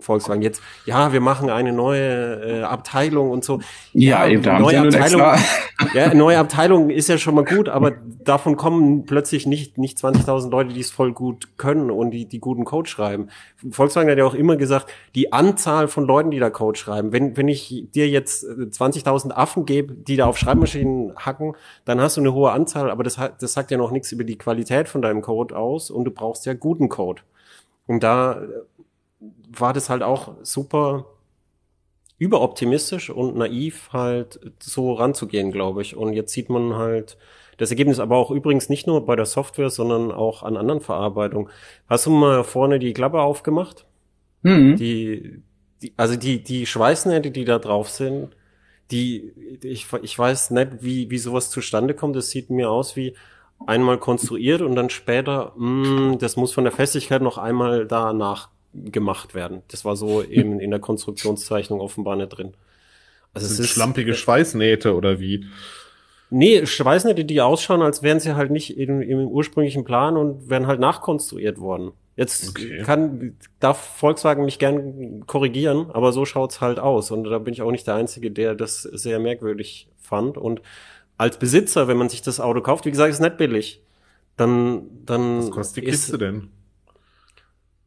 [0.00, 0.42] Volkswagen.
[0.42, 3.60] Jetzt, ja, wir machen eine neue äh, Abteilung und so.
[3.94, 5.22] Ja, ja eben, da neue Abteilung.
[5.94, 10.50] ja, neue Abteilung ist ja schon mal gut, aber davon kommen plötzlich nicht nicht 20.000
[10.50, 13.28] Leute, die es voll gut können und die die guten Code schreiben.
[13.70, 17.12] Volkswagen hat ja auch immer gesagt, die Anzahl von Leuten, die da Code schreiben.
[17.12, 21.54] Wenn wenn ich dir jetzt 20.000 Affen gebe, die da auf Schreibmaschinen hacken,
[21.86, 24.36] dann hast du eine hohe Anzahl, aber das das sagt ja noch nichts über die
[24.46, 27.22] Qualität von deinem Code aus und du brauchst ja guten Code.
[27.88, 28.46] Und da äh,
[29.48, 31.06] war das halt auch super
[32.18, 35.96] überoptimistisch und naiv halt so ranzugehen, glaube ich.
[35.96, 37.18] Und jetzt sieht man halt
[37.56, 41.50] das Ergebnis aber auch übrigens nicht nur bei der Software, sondern auch an anderen Verarbeitungen.
[41.88, 43.84] Hast du mal vorne die Klappe aufgemacht?
[44.42, 44.76] Mhm.
[44.76, 45.42] Die,
[45.82, 48.36] die, also die, die Schweißnähte, die da drauf sind,
[48.92, 52.14] die, ich, ich weiß nicht, wie, wie sowas zustande kommt.
[52.14, 53.16] Das sieht mir aus wie,
[53.66, 58.48] einmal konstruiert und dann später, mh, hm, das muss von der Festigkeit noch einmal danach
[58.72, 59.62] gemacht werden.
[59.68, 62.54] Das war so eben in der Konstruktionszeichnung offenbar nicht drin.
[63.32, 65.46] Also es ist schlampige Schweißnähte oder wie?
[66.30, 70.66] Nee, Schweißnähte, die ausschauen, als wären sie halt nicht im, im ursprünglichen Plan und wären
[70.66, 71.92] halt nachkonstruiert worden.
[72.16, 72.82] Jetzt okay.
[72.82, 77.10] kann, darf Volkswagen mich gern korrigieren, aber so schaut's halt aus.
[77.10, 80.38] Und da bin ich auch nicht der Einzige, der das sehr merkwürdig fand.
[80.38, 80.62] Und
[81.18, 83.82] als Besitzer, wenn man sich das Auto kauft, wie gesagt, ist nicht billig.
[84.36, 85.38] Dann, dann.
[85.38, 86.48] Was kostet die Kiste denn?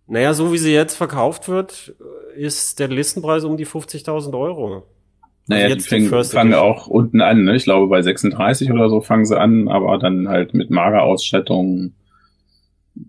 [0.07, 1.93] Naja, so wie sie jetzt verkauft wird,
[2.35, 4.87] ist der Listenpreis um die 50.000 Euro.
[5.45, 7.55] Naja, also die, fäng, die fangen auch unten an, ne?
[7.55, 11.93] Ich glaube, bei 36 oder so fangen sie an, aber dann halt mit mager Ausstattung.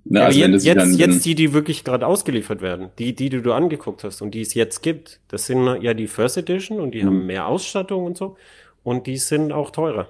[0.05, 3.43] Ne, ja, also jetzt, jetzt, jetzt die, die wirklich gerade ausgeliefert werden, die, die, die
[3.43, 6.93] du angeguckt hast und die es jetzt gibt, das sind ja die First Edition und
[6.93, 7.07] die mhm.
[7.07, 8.37] haben mehr Ausstattung und so.
[8.83, 10.09] Und die sind auch teurer.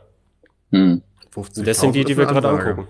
[0.70, 1.02] Hm.
[1.34, 2.88] Und das sind die, die wir gerade angucken.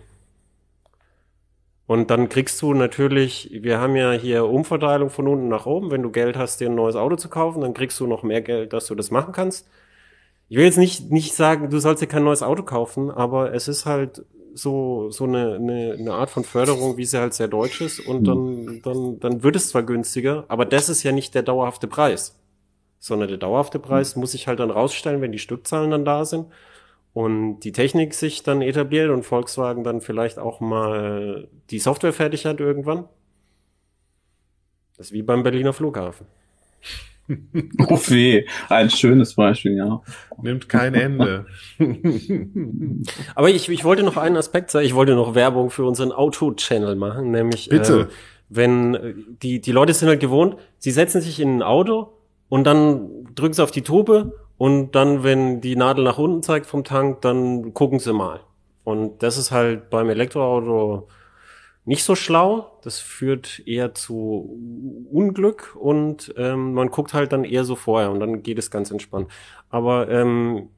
[1.87, 5.91] Und dann kriegst du natürlich, wir haben ja hier Umverteilung von unten nach oben.
[5.91, 8.43] Wenn du Geld hast, dir ein neues Auto zu kaufen, dann kriegst du noch mehr
[8.43, 9.69] Geld, dass du das machen kannst.
[10.49, 13.67] Ich will jetzt nicht, nicht sagen, du sollst dir kein neues Auto kaufen, aber es
[13.67, 17.81] ist halt so, so eine, eine, eine Art von Förderung, wie sie halt sehr deutsch
[17.81, 18.01] ist.
[18.01, 21.89] Und dann, dann, dann wird es zwar günstiger, aber das ist ja nicht der dauerhafte
[21.89, 22.40] Preis.
[23.01, 26.47] Sondern der dauerhafte Preis muss ich halt dann rausstellen, wenn die Stückzahlen dann da sind
[27.13, 32.47] und die Technik sich dann etabliert und Volkswagen dann vielleicht auch mal die Software fertig
[32.47, 33.09] hat irgendwann.
[34.97, 36.27] Das ist wie beim Berliner Flughafen.
[37.89, 40.03] Oh weh, ein schönes Beispiel, ja.
[40.43, 41.47] Nimmt kein Ende.
[43.37, 46.97] Aber ich, ich wollte noch einen Aspekt sagen, ich wollte noch Werbung für unseren Auto-Channel
[46.97, 48.01] machen, nämlich Bitte.
[48.01, 48.07] Äh,
[48.49, 52.13] wenn die, die Leute sind halt gewohnt, sie setzen sich in ein Auto
[52.51, 56.67] und dann drücken sie auf die Tube und dann, wenn die Nadel nach unten zeigt
[56.67, 58.41] vom Tank, dann gucken sie mal.
[58.85, 61.09] Und das ist halt beim Elektroauto
[61.87, 62.79] nicht so schlau.
[62.83, 64.59] Das führt eher zu
[65.11, 68.91] Unglück und ähm, man guckt halt dann eher so vorher und dann geht es ganz
[68.91, 69.31] entspannt.
[69.71, 70.69] Aber ähm,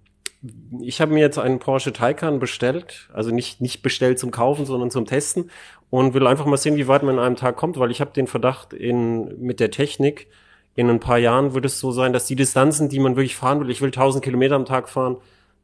[0.81, 4.91] ich habe mir jetzt einen Porsche Taycan bestellt, also nicht nicht bestellt zum Kaufen, sondern
[4.91, 5.51] zum Testen
[5.91, 8.13] und will einfach mal sehen, wie weit man in einem Tag kommt, weil ich habe
[8.13, 10.29] den Verdacht in mit der Technik
[10.75, 13.61] in ein paar Jahren wird es so sein, dass die Distanzen, die man wirklich fahren
[13.61, 15.17] will, ich will 1000 Kilometer am Tag fahren,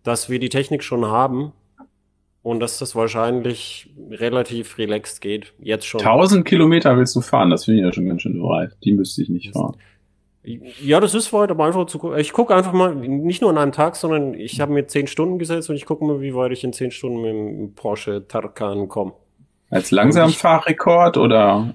[0.02, 1.52] dass wir die Technik schon haben
[2.42, 5.54] und dass das wahrscheinlich relativ relaxed geht.
[5.58, 6.00] Jetzt schon.
[6.00, 7.50] 1000 Kilometer willst du fahren?
[7.50, 8.76] Das finde ich ja schon ganz schön weit.
[8.84, 9.76] Die müsste ich nicht fahren.
[10.82, 13.72] Ja, das ist weit, aber einfach zu Ich gucke einfach mal, nicht nur an einem
[13.72, 16.64] Tag, sondern ich habe mir zehn Stunden gesetzt und ich gucke mal, wie weit ich
[16.64, 19.12] in zehn Stunden mit dem Porsche Tarkan komme.
[19.68, 21.74] Als Langsamfahrrekord oder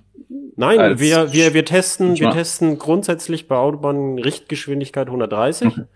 [0.56, 5.78] Nein, wir, wir, wir testen, wir testen grundsätzlich bei Autobahnen Richtgeschwindigkeit 130.
[5.78, 5.88] Mhm.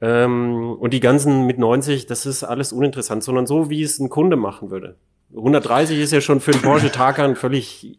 [0.00, 4.08] Ähm, und die ganzen mit 90, das ist alles uninteressant, sondern so, wie es ein
[4.08, 4.96] Kunde machen würde.
[5.34, 7.98] 130 ist ja schon für einen Porsche Taycan völlig,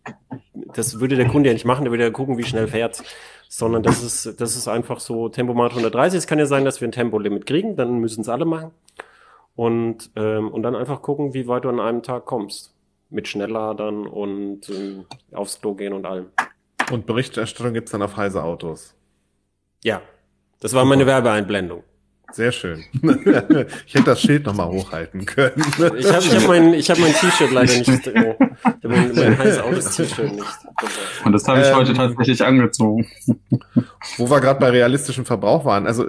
[0.74, 3.04] das würde der Kunde ja nicht machen, der würde ja gucken, wie schnell fährt.
[3.50, 6.18] Sondern das ist, das ist einfach so Tempomat 130.
[6.18, 8.72] Es kann ja sein, dass wir ein Tempolimit kriegen, dann müssen es alle machen.
[9.56, 12.74] Und, ähm, und dann einfach gucken, wie weit du an einem Tag kommst
[13.10, 16.28] mit Schnellladern und äh, aufs Klo gehen und allem.
[16.92, 18.96] Und Berichterstattung gibt's dann auf Heise Autos.
[19.84, 20.02] Ja,
[20.60, 21.84] das war meine Werbeeinblendung.
[22.32, 22.84] Sehr schön.
[23.88, 25.64] ich hätte das Schild nochmal hochhalten können.
[25.98, 28.08] Ich habe ich hab mein, ich hab mein T-Shirt leider nicht.
[28.08, 28.36] Äh,
[28.84, 30.46] mein, mein heißes Autos T-Shirt nicht.
[31.26, 33.08] Und das habe ich ähm, heute tatsächlich angezogen.
[34.18, 35.88] Wo wir gerade bei realistischem Verbrauch waren.
[35.88, 36.06] Also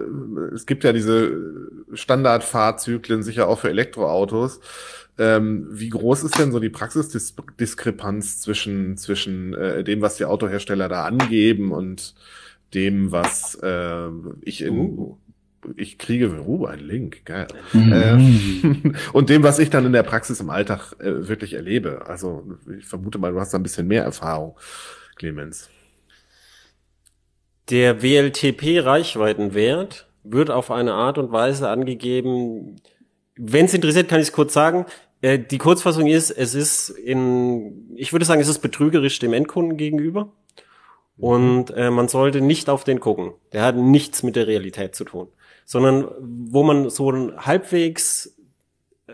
[0.55, 1.33] es gibt ja diese
[1.95, 4.61] Standardfahrzyklen, sicher auch für Elektroautos.
[5.20, 10.88] Ähm, wie groß ist denn so die Praxisdiskrepanz zwischen, zwischen äh, dem, was die Autohersteller
[10.88, 12.14] da angeben und
[12.72, 14.09] dem, was äh,
[14.40, 15.18] ich in uh.
[15.76, 17.48] ich kriege uh, ein Link, geil.
[17.74, 17.92] Mhm.
[17.92, 22.06] Äh, und dem, was ich dann in der Praxis im Alltag äh, wirklich erlebe.
[22.06, 24.56] Also ich vermute mal, du hast da ein bisschen mehr Erfahrung,
[25.16, 25.68] Clemens.
[27.68, 32.76] Der WLTP-Reichweitenwert wird auf eine Art und Weise angegeben,
[33.37, 34.87] wenn es interessiert, kann ich es kurz sagen.
[35.22, 39.76] Äh, die Kurzfassung ist, es ist in, ich würde sagen, es ist betrügerisch dem Endkunden
[39.76, 40.33] gegenüber.
[41.16, 43.33] Und äh, man sollte nicht auf den gucken.
[43.52, 45.28] Der hat nichts mit der Realität zu tun.
[45.66, 48.38] Sondern wo man so halbwegs
[49.06, 49.12] äh,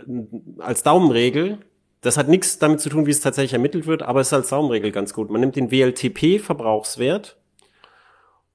[0.58, 1.58] als Daumenregel,
[2.02, 4.50] das hat nichts damit zu tun, wie es tatsächlich ermittelt wird, aber es ist als
[4.50, 5.30] Daumenregel ganz gut.
[5.30, 7.36] Man nimmt den WLTP-Verbrauchswert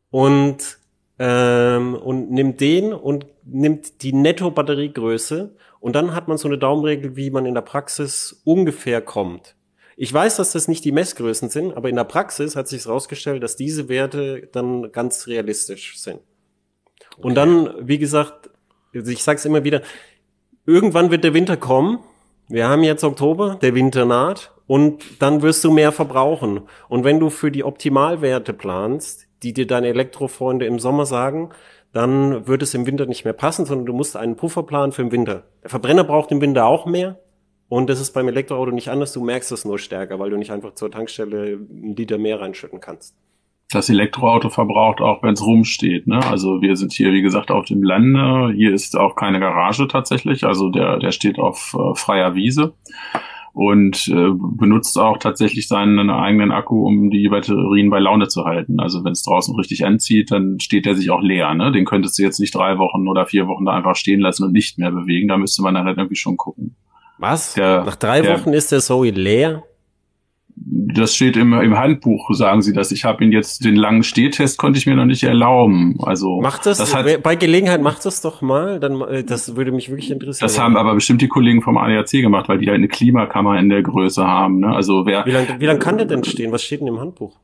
[0.10, 0.78] und,
[1.20, 7.18] ähm, und nimmt den und nimmt die Netto-Batteriegröße und dann hat man so eine Daumenregel,
[7.18, 9.56] wie man in der Praxis ungefähr kommt.
[9.98, 13.44] Ich weiß, dass das nicht die Messgrößen sind, aber in der Praxis hat sich herausgestellt,
[13.44, 16.22] dass diese Werte dann ganz realistisch sind.
[17.18, 17.22] Okay.
[17.28, 18.52] Und dann, wie gesagt,
[18.94, 19.82] ich sage es immer wieder,
[20.66, 22.00] irgendwann wird der Winter kommen.
[22.48, 26.62] Wir haben jetzt Oktober, der Winter naht und dann wirst du mehr verbrauchen.
[26.90, 31.52] Und wenn du für die Optimalwerte planst, die dir deine Elektrofreunde im Sommer sagen,
[31.94, 35.04] dann wird es im Winter nicht mehr passen, sondern du musst einen Puffer planen für
[35.04, 35.44] den Winter.
[35.64, 37.20] Der Verbrenner braucht im Winter auch mehr.
[37.68, 39.14] Und das ist beim Elektroauto nicht anders.
[39.14, 42.82] Du merkst es nur stärker, weil du nicht einfach zur Tankstelle einen Liter mehr reinschütten
[42.82, 43.16] kannst.
[43.72, 46.06] Das Elektroauto verbraucht auch, wenn es rumsteht.
[46.06, 46.20] Ne?
[46.30, 48.54] Also wir sind hier, wie gesagt, auf dem Lande.
[48.54, 50.44] Hier ist auch keine Garage tatsächlich.
[50.44, 52.74] Also der, der steht auf äh, freier Wiese
[53.54, 58.80] und äh, benutzt auch tatsächlich seinen eigenen Akku, um die Batterien bei Laune zu halten.
[58.80, 61.54] Also wenn es draußen richtig anzieht, dann steht der sich auch leer.
[61.54, 61.72] Ne?
[61.72, 64.54] Den könntest du jetzt nicht drei Wochen oder vier Wochen da einfach stehen lassen und
[64.54, 65.28] nicht mehr bewegen.
[65.28, 66.76] Da müsste man dann halt irgendwie schon gucken.
[67.18, 67.54] Was?
[67.54, 69.64] Der, Nach drei der, Wochen ist der Zoe leer?
[70.74, 72.94] Das steht im, im Handbuch, sagen Sie das.
[72.94, 75.98] Ich habe ihn jetzt, den langen Stehtest konnte ich mir noch nicht erlauben.
[76.02, 79.74] Also macht das, das hat, bei Gelegenheit macht das doch mal, dann äh, das würde
[79.74, 80.48] mich wirklich interessieren.
[80.48, 83.68] Das haben aber bestimmt die Kollegen vom ADAC gemacht, weil die halt eine Klimakammer in
[83.68, 84.62] der Größe haben.
[84.62, 84.74] Ne?
[84.74, 86.54] Also wer Wie lange wie lang kann der denn stehen?
[86.54, 87.36] Was steht denn im Handbuch?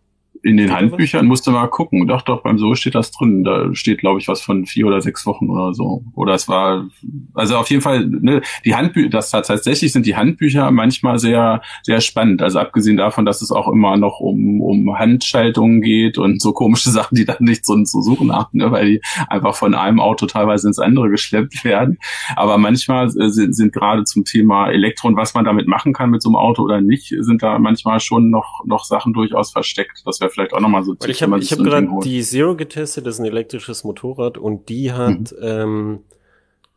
[0.44, 2.08] In den Handbüchern musste mal gucken.
[2.08, 3.44] Doch, doch, beim So steht das drin.
[3.44, 6.04] Da steht, glaube ich, was von vier oder sechs Wochen oder so.
[6.14, 6.88] Oder es war,
[7.34, 12.02] also auf jeden Fall, ne, die Handbücher, das tatsächlich sind die Handbücher manchmal sehr, sehr
[12.02, 12.42] spannend.
[12.42, 16.90] Also abgesehen davon, dass es auch immer noch um, um Handschaltungen geht und so komische
[16.98, 20.26] Sachen, die dann nicht so zu suchen haben, ne, weil die einfach von einem Auto
[20.26, 21.98] teilweise ins andere geschleppt werden.
[22.36, 26.10] Aber manchmal äh, sind, sind gerade zum Thema Elektro und was man damit machen kann
[26.10, 30.02] mit so einem Auto oder nicht, sind da manchmal schon noch, noch Sachen durchaus versteckt.
[30.06, 30.96] Das wäre vielleicht auch nochmal so.
[31.00, 34.92] Weil ich habe hab gerade die Zero getestet, das ist ein elektrisches Motorrad und die
[34.92, 35.38] hat mhm.
[35.42, 36.00] ähm,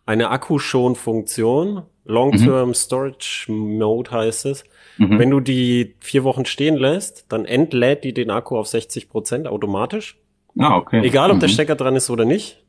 [0.07, 2.75] eine Akkuschonfunktion, Long-Term mhm.
[2.75, 4.65] Storage Mode heißt es.
[4.99, 5.19] Mhm.
[5.19, 9.47] Wenn du die vier Wochen stehen lässt, dann entlädt die den Akku auf 60 Prozent
[9.47, 10.19] automatisch.
[10.59, 11.05] Ah, okay.
[11.05, 11.53] Egal, ob der mhm.
[11.53, 12.65] Stecker dran ist oder nicht,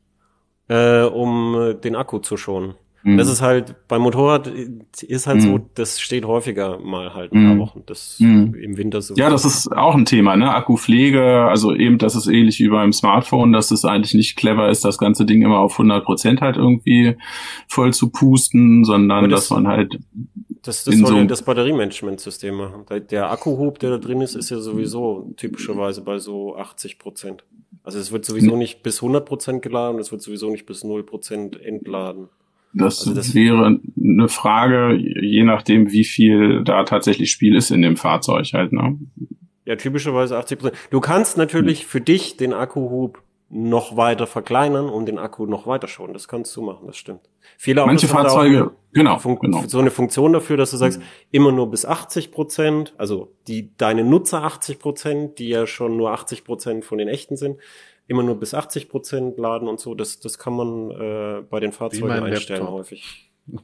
[0.68, 2.74] äh, um den Akku zu schonen.
[3.04, 3.16] Mhm.
[3.16, 5.42] Das ist halt, beim Motorrad ist halt mhm.
[5.42, 7.58] so, das steht häufiger mal halt ein paar mhm.
[7.58, 7.82] Wochen.
[7.86, 8.54] Das mhm.
[8.54, 9.14] im Winter so.
[9.14, 10.54] Ja, das ist auch ein Thema, ne?
[10.54, 14.84] Akkupflege, also eben, das ist ähnlich wie beim Smartphone, dass es eigentlich nicht clever ist,
[14.84, 17.16] das ganze Ding immer auf 100 Prozent halt irgendwie
[17.66, 19.98] voll zu pusten, sondern das, dass man halt
[20.62, 22.84] das, das soll so das Batteriemanagementsystem machen.
[23.10, 27.44] Der Akkuhub, der da drin ist, ist ja sowieso typischerweise bei so 80 Prozent.
[27.82, 31.02] Also es wird sowieso nicht bis 100 Prozent geladen, es wird sowieso nicht bis 0
[31.02, 32.28] Prozent entladen.
[32.74, 37.82] Das, also das wäre eine Frage, je nachdem, wie viel da tatsächlich Spiel ist in
[37.82, 38.98] dem Fahrzeug halt, ne?
[39.64, 40.78] Ja, typischerweise 80 Prozent.
[40.90, 43.22] Du kannst natürlich für dich den Akkuhub
[43.54, 46.14] noch weiter verkleinern und den Akku noch weiter schonen.
[46.14, 47.20] Das kannst du machen, das stimmt.
[47.58, 49.62] Viele Manche Fahrzeuge, genau, genau.
[49.66, 51.04] So eine Funktion dafür, dass du sagst, mhm.
[51.32, 56.12] immer nur bis 80 Prozent, also die, deine Nutzer 80 Prozent, die ja schon nur
[56.12, 57.58] 80 Prozent von den echten sind,
[58.12, 59.94] immer nur bis 80 Prozent laden und so.
[59.94, 62.78] Das, das kann man äh, bei den Fahrzeugen einstellen Laptop.
[62.78, 63.32] häufig.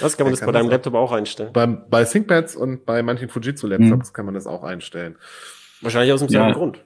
[0.00, 1.52] Was kann man das kann bei deinem Laptop auch einstellen?
[1.52, 4.12] Beim, bei ThinkPads und bei manchen Fujitsu-Laptops hm.
[4.12, 5.16] kann man das auch einstellen.
[5.80, 6.84] Wahrscheinlich aus dem selben Grund.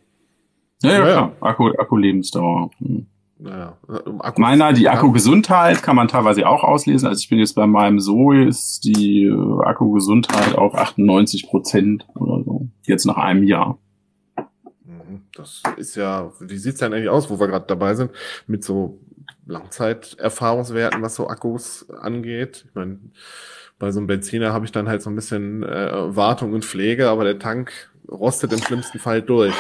[0.83, 1.37] Ja, ja, ja, klar.
[1.41, 2.71] Akku, Akku-Lebensdauer.
[2.79, 3.07] Hm.
[3.39, 3.77] Naja,
[4.21, 7.09] Akku Meiner, die Akkugesundheit kann man teilweise auch auslesen.
[7.09, 12.45] Also ich bin jetzt bei meinem Zoe ist die äh, Akkugesundheit auf 98 Prozent oder
[12.45, 12.69] so.
[12.85, 13.79] Jetzt nach einem Jahr.
[15.35, 18.11] Das ist ja, wie sieht's denn eigentlich aus, wo wir gerade dabei sind,
[18.47, 19.01] mit so
[19.47, 22.65] Langzeiterfahrungswerten, was so Akkus angeht?
[22.69, 22.99] Ich meine,
[23.79, 27.09] bei so einem Benziner habe ich dann halt so ein bisschen äh, Wartung und Pflege,
[27.09, 29.55] aber der Tank rostet im schlimmsten Fall durch.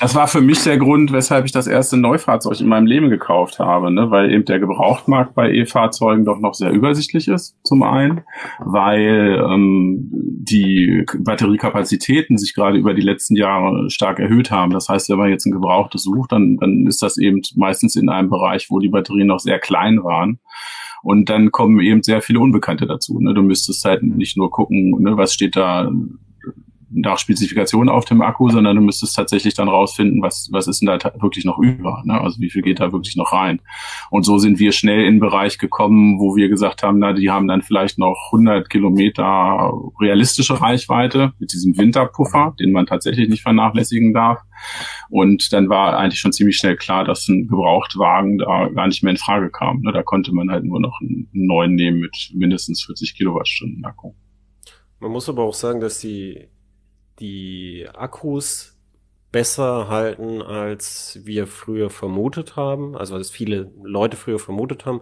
[0.00, 3.58] Das war für mich der Grund, weshalb ich das erste Neufahrzeug in meinem Leben gekauft
[3.58, 4.10] habe, ne?
[4.10, 8.22] weil eben der Gebrauchtmarkt bei E-Fahrzeugen doch noch sehr übersichtlich ist, zum einen,
[8.58, 14.72] weil ähm, die Batteriekapazitäten sich gerade über die letzten Jahre stark erhöht haben.
[14.72, 18.08] Das heißt, wenn man jetzt ein Gebrauchtes sucht, dann, dann ist das eben meistens in
[18.08, 20.40] einem Bereich, wo die Batterien noch sehr klein waren.
[21.02, 23.18] Und dann kommen eben sehr viele Unbekannte dazu.
[23.20, 23.32] Ne?
[23.34, 25.90] Du müsstest halt nicht nur gucken, ne, was steht da
[26.90, 30.86] nach Spezifikation auf dem Akku, sondern du müsstest tatsächlich dann rausfinden, was, was ist denn
[30.86, 32.20] da wirklich noch über, ne?
[32.20, 33.60] also wie viel geht da wirklich noch rein.
[34.10, 37.30] Und so sind wir schnell in den Bereich gekommen, wo wir gesagt haben, na, die
[37.30, 43.42] haben dann vielleicht noch 100 Kilometer realistische Reichweite mit diesem Winterpuffer, den man tatsächlich nicht
[43.42, 44.40] vernachlässigen darf.
[45.08, 49.12] Und dann war eigentlich schon ziemlich schnell klar, dass ein Gebrauchtwagen da gar nicht mehr
[49.12, 49.80] in Frage kam.
[49.80, 49.92] Ne?
[49.92, 54.12] Da konnte man halt nur noch einen neuen nehmen mit mindestens 40 Kilowattstunden Akku.
[54.98, 56.48] Man muss aber auch sagen, dass die
[57.20, 58.76] die Akkus
[59.32, 65.00] besser halten, als wir früher vermutet haben, also als viele Leute früher vermutet haben.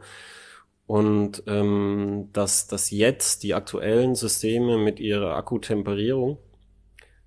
[0.86, 6.38] Und ähm, dass, dass jetzt die aktuellen Systeme mit ihrer Akkutemperierung,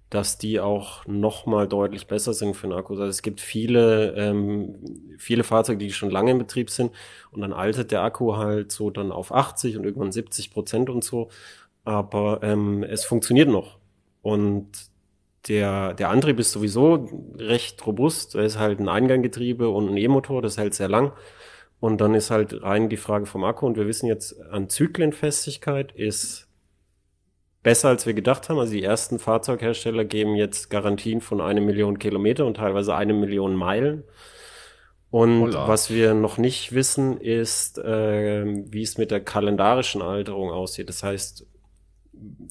[0.10, 2.94] dass die auch noch mal deutlich besser sind für den Akku.
[2.94, 4.76] Also es gibt viele, ähm,
[5.18, 6.92] viele Fahrzeuge, die schon lange in Betrieb sind
[7.32, 11.04] und dann altert der Akku halt so dann auf 80 und irgendwann 70 Prozent und
[11.04, 11.30] so.
[11.86, 13.81] Aber ähm, es funktioniert noch.
[14.22, 14.68] Und
[15.48, 18.36] der, der Antrieb ist sowieso recht robust.
[18.36, 21.14] Er ist halt ein Einganggetriebe und ein E-Motor, das hält sehr lang.
[21.80, 23.66] Und dann ist halt rein die Frage vom Akku.
[23.66, 26.48] Und wir wissen jetzt, an Zyklenfestigkeit ist
[27.64, 28.60] besser, als wir gedacht haben.
[28.60, 33.56] Also die ersten Fahrzeughersteller geben jetzt Garantien von eine Million Kilometer und teilweise eine Million
[33.56, 34.04] Meilen.
[35.10, 35.68] Und Hola.
[35.68, 40.88] was wir noch nicht wissen, ist, äh, wie es mit der kalendarischen Alterung aussieht.
[40.88, 41.46] Das heißt,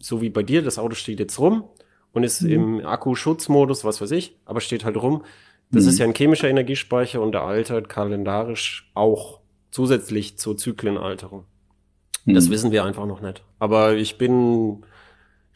[0.01, 1.65] so wie bei dir, das Auto steht jetzt rum
[2.13, 2.51] und ist mhm.
[2.51, 5.25] im Akkuschutzmodus, was weiß ich, aber steht halt rum.
[5.71, 5.91] Das mhm.
[5.91, 9.41] ist ja ein chemischer Energiespeicher und der altert kalendarisch auch
[9.71, 11.45] zusätzlich zur Zyklenalterung.
[12.25, 12.35] Mhm.
[12.35, 13.45] Das wissen wir einfach noch nicht.
[13.59, 14.85] Aber ich bin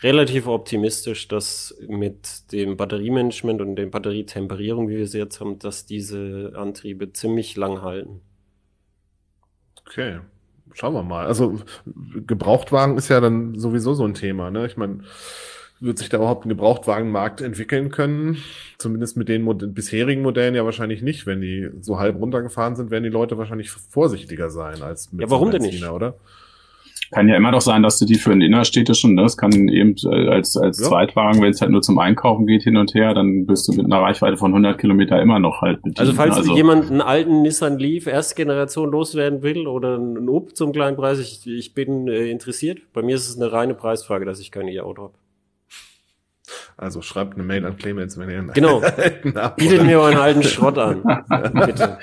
[0.02, 5.86] relativ optimistisch, dass mit dem Batteriemanagement und der Batterietemperierung, wie wir sie jetzt haben, dass
[5.86, 8.20] diese Antriebe ziemlich lang halten.
[9.80, 10.20] Okay.
[10.74, 11.26] Schauen wir mal.
[11.26, 11.60] Also
[12.26, 14.50] Gebrauchtwagen ist ja dann sowieso so ein Thema.
[14.50, 14.66] Ne?
[14.66, 14.98] Ich meine,
[15.80, 18.38] wird sich da überhaupt ein Gebrauchtwagenmarkt entwickeln können?
[18.78, 21.26] Zumindest mit den Mod bisherigen Modellen ja wahrscheinlich nicht.
[21.26, 25.30] Wenn die so halb runtergefahren sind, werden die Leute wahrscheinlich vorsichtiger sein als mit Ja,
[25.30, 25.84] warum denn nicht?
[25.86, 26.14] Oder?
[27.14, 29.94] Kann ja immer noch sein, dass du die für den innerstädtischen, ne, das kann eben
[30.04, 30.88] äh, als, als ja.
[30.88, 33.84] Zweitwagen, wenn es halt nur zum Einkaufen geht hin und her, dann bist du mit
[33.84, 36.00] einer Reichweite von 100 Kilometer immer noch halt bedient.
[36.00, 40.56] Also falls also, jemand einen alten Nissan Leaf erste Generation loswerden will oder einen Up
[40.56, 42.80] zum kleinen Preis, ich, ich bin äh, interessiert.
[42.92, 45.14] Bei mir ist es eine reine Preisfrage, dass ich kein E-Auto habe.
[46.76, 48.80] Also schreibt eine Mail an Clemens, wenn ihr einen Genau.
[49.56, 51.02] Bietet mir euren alten Schrott an.
[51.66, 51.98] Bitte.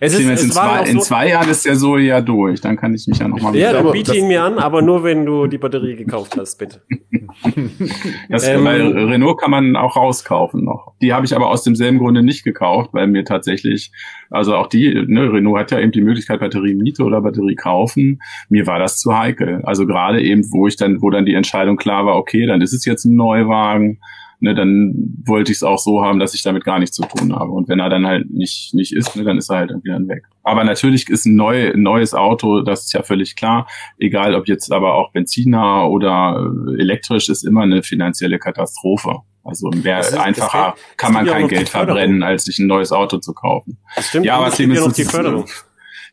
[0.00, 2.60] Es ist, es in, zwei, so, in zwei Jahren ist der so ja durch.
[2.60, 5.24] Dann kann ich mich ja nochmal Ja, dann biete ihn mir an, aber nur wenn
[5.26, 6.82] du die Batterie gekauft hast, bitte.
[8.28, 10.94] das, ähm, weil Renault kann man auch rauskaufen noch.
[11.02, 13.92] Die habe ich aber aus demselben Grunde nicht gekauft, weil mir tatsächlich,
[14.30, 18.20] also auch die, ne, Renault hat ja eben die Möglichkeit Batterie Miete oder Batterie kaufen.
[18.48, 19.62] Mir war das zu heikel.
[19.64, 22.72] Also gerade eben, wo ich dann, wo dann die Entscheidung klar war, okay, dann ist
[22.72, 24.00] es jetzt ein Neuwagen
[24.40, 27.34] ne, dann wollte ich es auch so haben, dass ich damit gar nichts zu tun
[27.34, 27.50] habe.
[27.50, 30.08] Und wenn er dann halt nicht, nicht ist, ne, dann ist er halt irgendwie dann
[30.08, 30.24] weg.
[30.42, 33.66] Aber natürlich ist ein, neu, neues Auto, das ist ja völlig klar,
[33.98, 39.18] egal ob jetzt aber auch Benziner oder elektrisch, ist immer eine finanzielle Katastrophe.
[39.44, 43.32] Also mehr ist, einfacher kann man kein Geld verbrennen, als sich ein neues Auto zu
[43.32, 43.78] kaufen.
[43.96, 45.46] Das stimmt, ja, aber es ist die Förderung.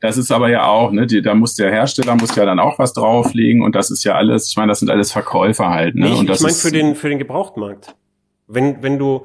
[0.02, 2.80] Das ist aber ja auch, ne, die, da muss der Hersteller muss ja dann auch
[2.80, 5.96] was drauflegen und das ist ja alles, ich meine, das sind alles Verkäufer halt.
[5.96, 6.10] Ne?
[6.10, 7.96] Nee, und das ich meine für den für den Gebrauchtmarkt.
[8.48, 9.24] Wenn, wenn du,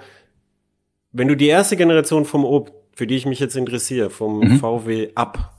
[1.13, 4.59] wenn du die erste Generation vom Ob, für die ich mich jetzt interessiere, vom mhm.
[4.59, 5.55] VW ab,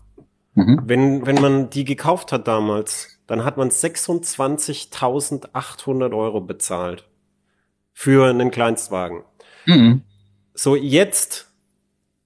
[0.53, 0.81] mhm.
[0.85, 7.07] wenn, wenn man die gekauft hat damals, dann hat man 26.800 Euro bezahlt
[7.93, 9.23] für einen Kleinstwagen.
[9.65, 10.03] Mhm.
[10.53, 11.51] So jetzt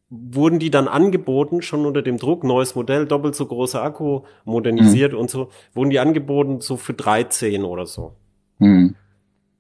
[0.10, 5.14] wurden die dann angeboten, schon unter dem Druck, neues Modell, doppelt so großer Akku, modernisiert
[5.14, 5.20] mhm.
[5.20, 8.16] und so, wurden die angeboten so für 13 oder so.
[8.60, 8.96] Mhm.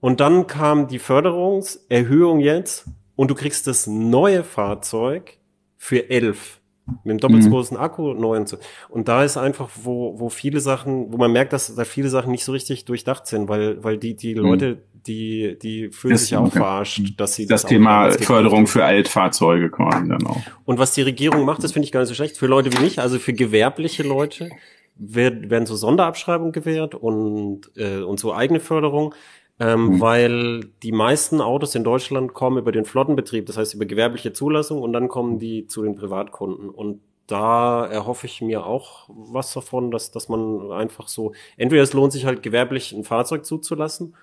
[0.05, 2.85] Und dann kam die Förderungserhöhung jetzt
[3.15, 5.39] und du kriegst das neue Fahrzeug
[5.77, 6.61] für elf
[7.03, 7.53] mit dem doppelt so mhm.
[7.53, 8.57] großen Akku neu und so.
[8.89, 12.29] Und da ist einfach, wo, wo viele Sachen, wo man merkt, dass da viele Sachen
[12.29, 14.41] nicht so richtig durchdacht sind, weil, weil die, die mhm.
[14.41, 16.59] Leute, die, die fühlen das, sich ja auch okay.
[16.59, 20.43] verarscht, dass sie das, das Thema Förderung für Altfahrzeuge kommen dann auch.
[20.65, 22.37] Und was die Regierung macht, das finde ich gar nicht so schlecht.
[22.37, 24.51] Für Leute wie mich, also für gewerbliche Leute,
[24.97, 29.15] werden, werden so Sonderabschreibungen gewährt und, äh, und so eigene Förderung
[29.59, 30.01] ähm, mhm.
[30.01, 34.81] weil die meisten Autos in Deutschland kommen über den Flottenbetrieb, das heißt über gewerbliche Zulassung
[34.81, 36.69] und dann kommen die zu den Privatkunden.
[36.69, 41.93] Und da erhoffe ich mir auch was davon, dass, dass man einfach so, entweder es
[41.93, 44.15] lohnt sich halt gewerblich ein Fahrzeug zuzulassen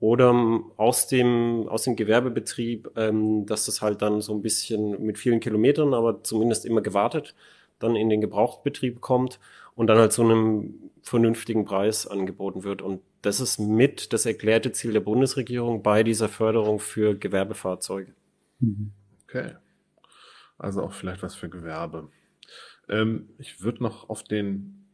[0.00, 5.00] oder ähm, aus dem, aus dem Gewerbebetrieb, ähm, dass es halt dann so ein bisschen
[5.04, 7.36] mit vielen Kilometern, aber zumindest immer gewartet,
[7.78, 9.38] dann in den Gebrauchsbetrieb kommt
[9.76, 12.82] und dann halt zu einem vernünftigen Preis angeboten wird.
[12.82, 18.12] Und das ist mit das erklärte Ziel der Bundesregierung bei dieser Förderung für Gewerbefahrzeuge.
[18.58, 18.92] Mhm.
[19.24, 19.52] Okay.
[20.58, 22.08] Also auch vielleicht was für Gewerbe.
[22.88, 24.86] Ähm, ich würde noch auf den,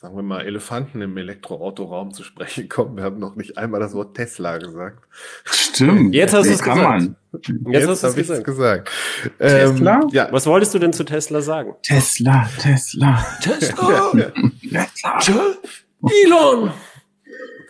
[0.00, 2.96] sagen wir mal, Elefanten im Elektroautoraum zu sprechen kommen.
[2.96, 5.04] Wir haben noch nicht einmal das Wort Tesla gesagt.
[5.44, 6.14] Stimmt.
[6.14, 7.10] Jetzt hast du es gesagt.
[7.32, 8.44] Jetzt, Jetzt hast du es gesagt.
[8.44, 8.90] gesagt.
[9.38, 10.00] Tesla?
[10.02, 10.28] Ähm, ja.
[10.32, 11.74] Was wolltest du denn zu Tesla sagen?
[11.82, 13.24] Tesla, Tesla.
[13.42, 14.22] Tesla.
[14.70, 15.54] Tesla.
[16.24, 16.72] Elon.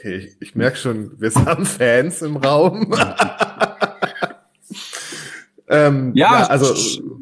[0.05, 2.94] Okay, ich, ich merke schon, wir haben Fans im Raum.
[5.66, 6.74] Ähm, ja, ja, also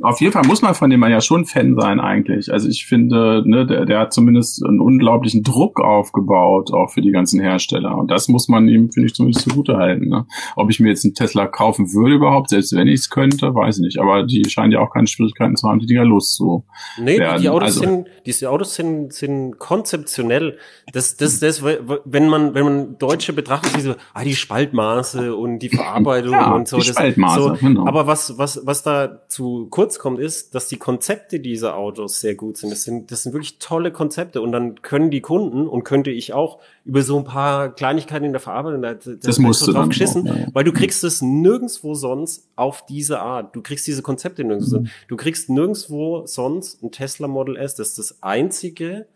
[0.03, 2.53] auf jeden Fall muss man von dem ja schon Fan sein eigentlich.
[2.53, 7.12] Also ich finde, ne, der, der hat zumindest einen unglaublichen Druck aufgebaut, auch für die
[7.12, 7.96] ganzen Hersteller.
[7.96, 10.09] Und das muss man ihm, finde ich, zumindest zugute halten.
[10.09, 10.26] Ne?
[10.57, 13.78] Ob ich mir jetzt einen Tesla kaufen würde überhaupt, selbst wenn ich es könnte, weiß
[13.78, 13.98] ich nicht.
[13.98, 16.64] Aber die scheinen ja auch keine Schwierigkeiten zu haben, die Dinger loszu.
[16.98, 17.40] Nee, werden.
[17.40, 20.59] die Autos also, sind, diese Autos sind, sind konzeptionell.
[20.92, 25.68] Das, das, das, wenn man, wenn man Deutsche betrachtet, diese, ah, die Spaltmaße und die
[25.68, 26.78] Verarbeitung ja, und so.
[26.78, 27.86] Die das, Spaltmaße, so genau.
[27.86, 32.34] Aber was was, was, da zu kurz kommt, ist, dass die Konzepte dieser Autos sehr
[32.34, 32.70] gut sind.
[32.70, 36.32] Das sind, das sind wirklich tolle Konzepte und dann können die Kunden und könnte ich
[36.32, 39.88] auch über so ein paar Kleinigkeiten in der Verarbeitung, da, da das musst du drauf
[39.88, 40.47] geschissen, auch, ja.
[40.53, 43.55] weil du kriegst es nirgendswo sonst auf diese Art.
[43.55, 44.80] Du kriegst diese Konzepte nirgendwo.
[44.80, 44.88] Mhm.
[45.09, 47.74] Du kriegst nirgendwo sonst ein Tesla Model S.
[47.74, 49.07] Das ist das einzige,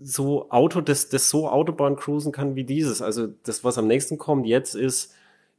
[0.00, 3.02] so Auto, das, das so Autobahn cruisen kann wie dieses.
[3.02, 5.12] Also das, was am nächsten kommt jetzt ist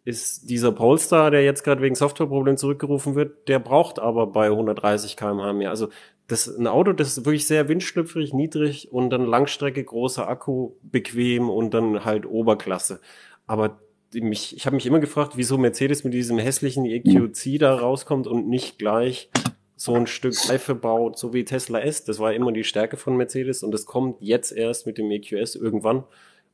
[0.05, 5.17] ist dieser Polestar, der jetzt gerade wegen Softwareproblemen zurückgerufen wird, der braucht aber bei 130
[5.17, 5.69] km/h mehr.
[5.69, 5.89] Also
[6.27, 11.49] das ein Auto, das ist wirklich sehr windschlüpfrig, niedrig und dann Langstrecke, großer Akku, bequem
[11.49, 13.01] und dann halt Oberklasse.
[13.47, 13.79] Aber
[14.13, 18.47] mich, ich habe mich immer gefragt, wieso Mercedes mit diesem hässlichen EQC da rauskommt und
[18.47, 19.29] nicht gleich
[19.75, 22.03] so ein Stück Reife baut, so wie Tesla S.
[22.03, 25.55] Das war immer die Stärke von Mercedes und das kommt jetzt erst mit dem EQS
[25.55, 26.03] irgendwann.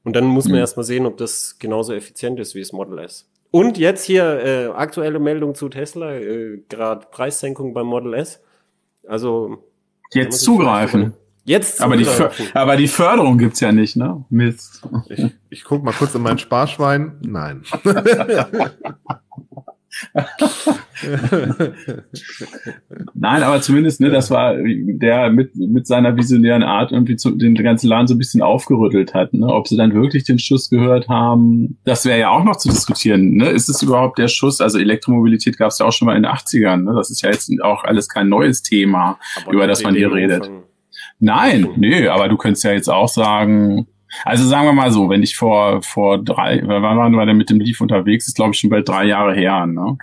[0.04, 0.60] Und dann muss man mhm.
[0.60, 3.28] erst mal sehen, ob das genauso effizient ist wie das Model S.
[3.56, 8.41] Und jetzt hier äh, aktuelle Meldung zu Tesla, äh, gerade Preissenkung beim Model S.
[9.08, 9.64] Also
[10.12, 11.14] jetzt zugreifen.
[11.45, 12.06] Jetzt aber die,
[12.53, 14.26] aber die Förderung gibt's ja nicht, ne?
[14.30, 14.82] Mist.
[15.08, 17.18] Ich, ich guck mal kurz in mein Sparschwein.
[17.22, 17.64] Nein.
[23.14, 27.56] Nein, aber zumindest, ne, das war der mit, mit seiner visionären Art irgendwie zu, den
[27.56, 29.34] ganzen Laden so ein bisschen aufgerüttelt hat.
[29.34, 29.48] Ne?
[29.48, 33.36] Ob sie dann wirklich den Schuss gehört haben, das wäre ja auch noch zu diskutieren.
[33.36, 33.50] Ne?
[33.50, 34.62] Ist es überhaupt der Schuss?
[34.62, 36.84] Also Elektromobilität gab es ja auch schon mal in den 80ern.
[36.84, 36.93] Ne?
[36.96, 40.50] Das ist ja jetzt auch alles kein neues Thema, aber über das man hier redet.
[41.20, 43.88] Nein, nee, aber du könntest ja jetzt auch sagen,
[44.24, 47.49] also sagen wir mal so, wenn ich vor, vor drei, wann waren wir denn mit
[47.49, 49.66] dem Leaf unterwegs, ist glaube ich schon bald drei Jahre her.
[49.66, 49.97] Ne?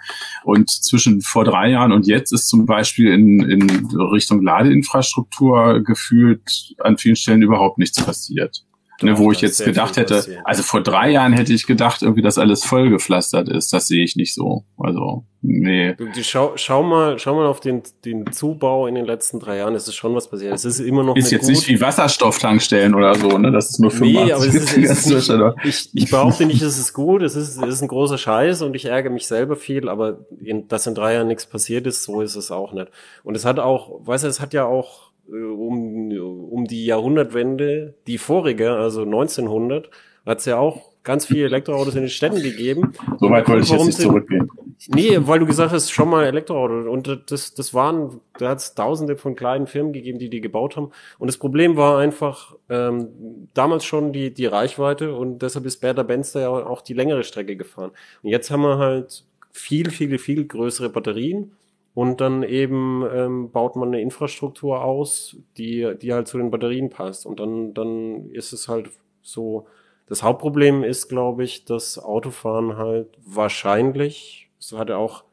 [0.45, 6.75] Und zwischen vor drei Jahren und jetzt ist zum Beispiel in, in Richtung Ladeinfrastruktur gefühlt
[6.79, 8.65] an vielen Stellen überhaupt nichts passiert
[9.01, 12.39] ne, wo ich jetzt gedacht hätte, also vor drei Jahren hätte ich gedacht, irgendwie, dass
[12.39, 13.73] alles vollgepflastert ist.
[13.73, 14.65] Das sehe ich nicht so.
[14.77, 15.95] Also, nee.
[16.23, 19.75] Schau, schau mal, schau mal auf den, den Zubau in den letzten drei Jahren.
[19.75, 20.53] Es ist schon was passiert.
[20.55, 23.51] Es ist immer noch Ist jetzt nicht wie Wasserstofftankstellen oder so, ne?
[23.53, 24.25] Das ist nur 85.
[24.25, 27.23] Nee, aber es ist, es ist nicht, ich, ich behaupte nicht, es ist gut.
[27.23, 30.69] Es ist, es ist ein großer Scheiß und ich ärgere mich selber viel, aber in,
[30.69, 32.89] dass in drei Jahren nichts passiert ist, so ist es auch nicht.
[33.23, 36.13] Und es hat auch, weißt du, es hat ja auch um,
[36.51, 39.91] um die Jahrhundertwende, die vorige, also 1900,
[40.27, 42.93] hat es ja auch ganz viele Elektroautos in den Städten gegeben.
[43.19, 44.49] So weit wollte ich jetzt nicht zurückgehen.
[44.89, 46.91] Nee, weil du gesagt hast, schon mal Elektroauto.
[46.91, 50.77] Und das, das waren, da hat es tausende von kleinen Firmen gegeben, die die gebaut
[50.77, 50.91] haben.
[51.19, 56.03] Und das Problem war einfach ähm, damals schon die, die Reichweite und deshalb ist Bertha
[56.03, 57.93] Benz da ja auch die längere Strecke gefahren.
[58.23, 61.53] Und jetzt haben wir halt viel, viel, viel größere Batterien
[61.95, 66.89] und dann eben ähm, baut man eine Infrastruktur aus, die, die halt zu den Batterien
[66.89, 67.27] passt.
[67.27, 68.91] Und dann, dann ist es halt
[69.21, 69.67] so.
[70.07, 75.25] Das Hauptproblem ist, glaube ich, dass Autofahren halt wahrscheinlich, so hat er auch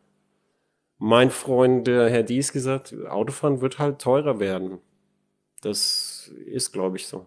[0.97, 4.79] mein Freund, der Herr Dies gesagt, Autofahren wird halt teurer werden.
[5.61, 7.25] Das ist, glaube ich, so.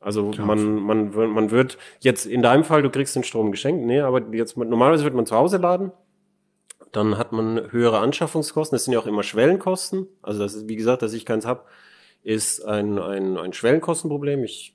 [0.00, 4.00] Also man, man, man wird jetzt in deinem Fall, du kriegst den Strom geschenkt, nee,
[4.00, 5.92] aber jetzt normalerweise wird man zu Hause laden
[6.96, 8.76] dann hat man höhere Anschaffungskosten.
[8.76, 10.06] Das sind ja auch immer Schwellenkosten.
[10.22, 11.64] Also das ist, wie gesagt, dass ich keins habe,
[12.22, 14.44] ist ein, ein, ein Schwellenkostenproblem.
[14.44, 14.74] Ich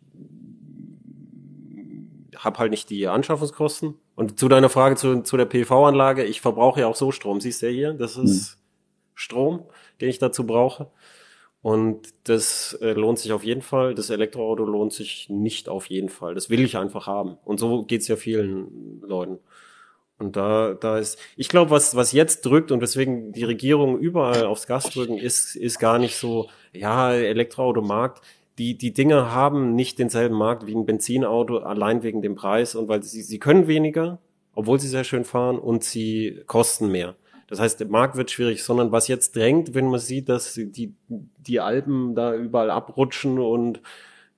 [2.36, 3.96] habe halt nicht die Anschaffungskosten.
[4.16, 7.40] Und zu deiner Frage zu, zu der PV-Anlage, ich verbrauche ja auch so Strom.
[7.40, 8.62] Siehst du ja hier, das ist mhm.
[9.16, 9.64] Strom,
[10.02, 10.92] den ich dazu brauche.
[11.62, 13.96] Und das äh, lohnt sich auf jeden Fall.
[13.96, 16.34] Das Elektroauto lohnt sich nicht auf jeden Fall.
[16.34, 17.38] Das will ich einfach haben.
[17.44, 19.40] Und so geht's ja vielen Leuten.
[20.20, 24.46] Und da, da ist, ich glaube, was, was jetzt drückt und weswegen die Regierung überall
[24.46, 28.22] aufs Gas drücken, ist, ist gar nicht so, ja, Elektroautomarkt.
[28.58, 32.90] Die, die Dinge haben nicht denselben Markt wie ein Benzinauto, allein wegen dem Preis und
[32.90, 34.20] weil sie, sie können weniger,
[34.54, 37.16] obwohl sie sehr schön fahren und sie kosten mehr.
[37.48, 40.94] Das heißt, der Markt wird schwierig, sondern was jetzt drängt, wenn man sieht, dass die,
[41.08, 43.82] die Alpen da überall abrutschen und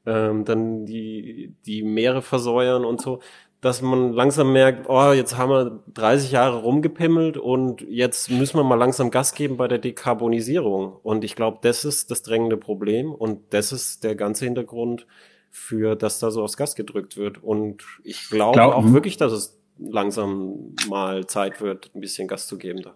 [0.05, 3.19] ähm, dann die, die Meere versäuern und so,
[3.61, 8.63] dass man langsam merkt, oh, jetzt haben wir 30 Jahre rumgepimmelt und jetzt müssen wir
[8.63, 10.93] mal langsam Gas geben bei der Dekarbonisierung.
[11.03, 15.05] Und ich glaube, das ist das drängende Problem und das ist der ganze Hintergrund
[15.51, 17.43] für, dass da so aufs Gas gedrückt wird.
[17.43, 22.47] Und ich glaube glaub, auch wirklich, dass es langsam mal Zeit wird, ein bisschen Gas
[22.47, 22.95] zu geben da.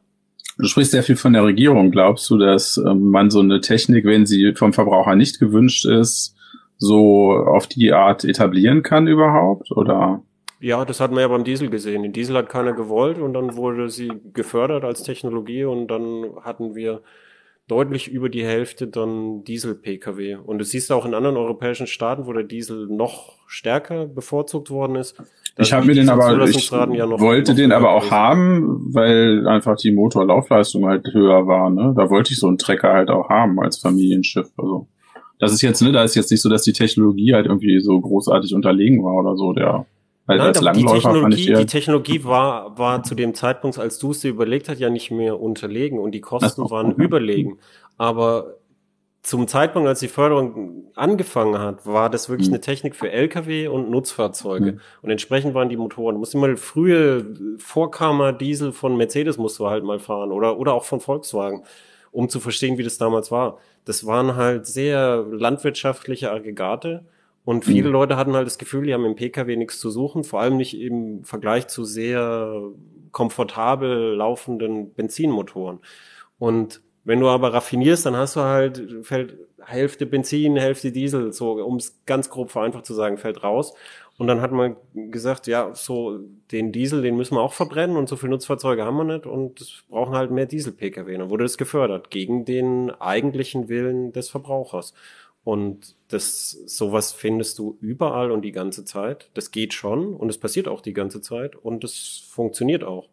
[0.57, 1.91] Du sprichst sehr viel von der Regierung.
[1.91, 6.35] Glaubst du, dass ähm, man so eine Technik, wenn sie vom Verbraucher nicht gewünscht ist,
[6.77, 9.71] so auf die Art etablieren kann überhaupt?
[9.71, 10.23] Oder?
[10.59, 12.03] Ja, das hat man ja beim Diesel gesehen.
[12.03, 16.75] Den Diesel hat keiner gewollt und dann wurde sie gefördert als Technologie und dann hatten
[16.75, 17.01] wir
[17.67, 20.35] deutlich über die Hälfte dann Diesel-Pkw.
[20.35, 24.95] Und du siehst auch in anderen europäischen Staaten, wo der Diesel noch stärker bevorzugt worden
[24.95, 25.15] ist.
[25.57, 29.47] Ich habe mir den aber, ich ja noch, wollte noch den aber auch haben, weil
[29.47, 31.69] einfach die Motorlaufleistung halt höher war.
[31.69, 31.93] Ne?
[31.95, 34.49] Da wollte ich so einen Trecker halt auch haben als Familienschiff.
[34.57, 34.87] Also
[35.39, 37.99] das ist jetzt, ne, da ist jetzt nicht so, dass die Technologie halt irgendwie so
[37.99, 39.53] großartig unterlegen war oder so.
[39.53, 39.85] Der
[40.25, 44.11] weil Nein, als Langläufer die Technologie, die, Technologie war, war zu dem Zeitpunkt, als du
[44.11, 46.71] es dir überlegt hast, ja nicht mehr unterlegen und die Kosten so.
[46.71, 47.59] waren überlegen.
[47.97, 48.55] Aber
[49.21, 52.55] zum Zeitpunkt, als die Förderung angefangen hat, war das wirklich mhm.
[52.55, 54.73] eine Technik für Lkw und Nutzfahrzeuge.
[54.73, 54.79] Mhm.
[55.01, 56.15] Und entsprechend waren die Motoren.
[56.15, 60.73] Du musst mal frühe Vorkammer Diesel von Mercedes musst du halt mal fahren oder, oder
[60.73, 61.63] auch von Volkswagen.
[62.11, 63.57] um zu verstehen, wie das damals war.
[63.83, 67.03] Das waren halt sehr landwirtschaftliche Aggregate
[67.45, 67.93] und viele mhm.
[67.93, 70.79] Leute hatten halt das Gefühl, die haben im Pkw nichts zu suchen, vor allem nicht
[70.79, 72.71] im Vergleich zu sehr
[73.11, 75.79] komfortabel laufenden Benzinmotoren.
[76.39, 81.53] Und wenn du aber raffinierst, dann hast du halt, fällt Hälfte Benzin, Hälfte Diesel, so,
[81.63, 83.73] um es ganz grob vereinfacht zu sagen, fällt raus.
[84.17, 86.19] Und dann hat man gesagt, ja, so
[86.51, 89.83] den Diesel, den müssen wir auch verbrennen und so viele Nutzfahrzeuge haben wir nicht und
[89.89, 91.17] brauchen halt mehr Diesel-Pkw.
[91.17, 94.93] Dann wurde das gefördert gegen den eigentlichen Willen des Verbrauchers.
[95.45, 99.29] Und das, sowas findest du überall und die ganze Zeit.
[99.35, 103.07] Das geht schon und es passiert auch die ganze Zeit und es funktioniert auch.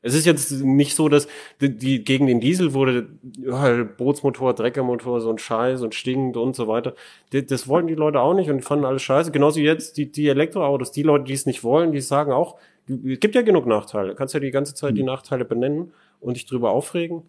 [0.00, 1.28] Es ist jetzt nicht so, dass
[1.60, 3.08] die, die gegen den Diesel wurde
[3.50, 6.94] halt Bootsmotor, Dreckermotor, so ein Scheiß und stinkend und so weiter.
[7.32, 9.30] Die, das wollten die Leute auch nicht und fanden alles scheiße.
[9.30, 10.92] Genauso jetzt die, die Elektroautos.
[10.92, 12.56] Die Leute, die es nicht wollen, die sagen auch,
[12.88, 14.10] es gibt ja genug Nachteile.
[14.10, 15.08] Du kannst ja die ganze Zeit die mhm.
[15.08, 17.22] Nachteile benennen und dich drüber aufregen.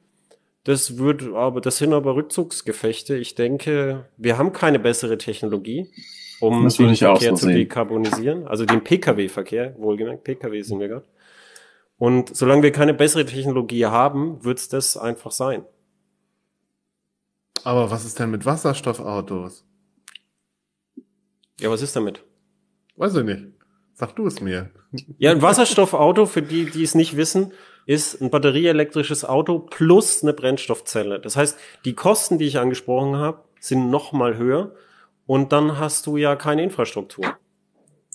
[0.68, 3.16] Das wird aber, das sind aber Rückzugsgefechte.
[3.16, 5.90] Ich denke, wir haben keine bessere Technologie,
[6.42, 8.46] um den Verkehr so zu dekarbonisieren.
[8.46, 11.06] Also den Pkw-Verkehr, wohlgemerkt, Pkw sind wir gerade.
[11.98, 15.64] Und solange wir keine bessere Technologie haben, wird es das einfach sein.
[17.64, 19.66] Aber was ist denn mit Wasserstoffautos?
[21.62, 22.26] Ja, was ist damit?
[22.98, 23.46] Weiß ich nicht.
[23.94, 24.70] Sag du es mir.
[25.18, 27.54] Ja, ein Wasserstoffauto, für die, die es nicht wissen,
[27.88, 31.20] ist ein batterieelektrisches Auto plus eine Brennstoffzelle.
[31.20, 34.74] Das heißt, die Kosten, die ich angesprochen habe, sind noch mal höher
[35.26, 37.26] und dann hast du ja keine Infrastruktur.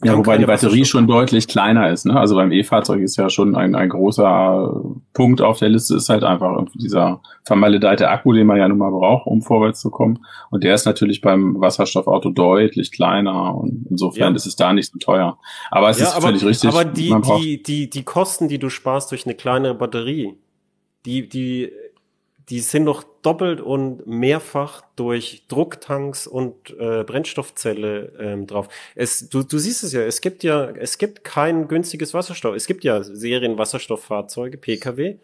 [0.05, 2.07] Ja, wobei die Batterie schon deutlich kleiner ist.
[2.07, 2.19] Ne?
[2.19, 4.83] Also beim E-Fahrzeug ist ja schon ein, ein großer
[5.13, 8.91] Punkt auf der Liste, ist halt einfach dieser vermaledeite Akku, den man ja nun mal
[8.91, 10.19] braucht, um vorwärts zu kommen.
[10.51, 14.37] Und der ist natürlich beim Wasserstoffauto deutlich kleiner und insofern ja.
[14.37, 15.39] ist es da nicht so teuer.
[15.71, 16.71] Aber es ja, ist aber, völlig richtig.
[16.71, 20.35] Aber die, die, die, die Kosten, die du sparst durch eine kleinere Batterie,
[21.07, 21.71] die, die
[22.53, 28.69] die sind doch doppelt und mehrfach durch Drucktanks und äh, Brennstoffzelle ähm, drauf.
[28.95, 32.55] Es, du, du siehst es ja, es gibt ja, es gibt kein günstiges Wasserstoff.
[32.55, 35.17] Es gibt ja Serienwasserstofffahrzeuge, Pkw,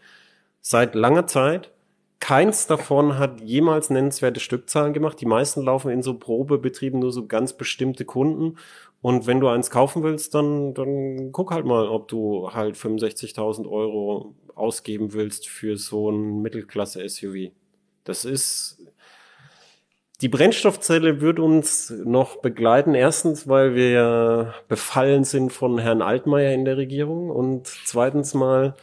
[0.63, 1.71] seit langer Zeit.
[2.19, 5.21] Keins davon hat jemals nennenswerte Stückzahlen gemacht.
[5.21, 8.57] Die meisten laufen in so Probebetrieben nur so ganz bestimmte Kunden.
[9.03, 13.71] Und wenn du eins kaufen willst, dann, dann guck halt mal, ob du halt 65.000
[13.71, 17.53] Euro ausgeben willst für so ein Mittelklasse-SUV.
[18.05, 18.79] Das ist,
[20.21, 22.95] die Brennstoffzelle wird uns noch begleiten.
[22.95, 28.75] Erstens, weil wir befallen sind von Herrn Altmaier in der Regierung und zweitens mal,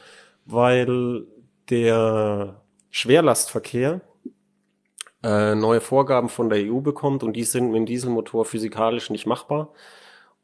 [0.46, 1.26] weil
[1.70, 2.62] der
[2.92, 4.02] Schwerlastverkehr
[5.24, 9.26] äh, neue Vorgaben von der EU bekommt und die sind mit dem Dieselmotor physikalisch nicht
[9.26, 9.74] machbar.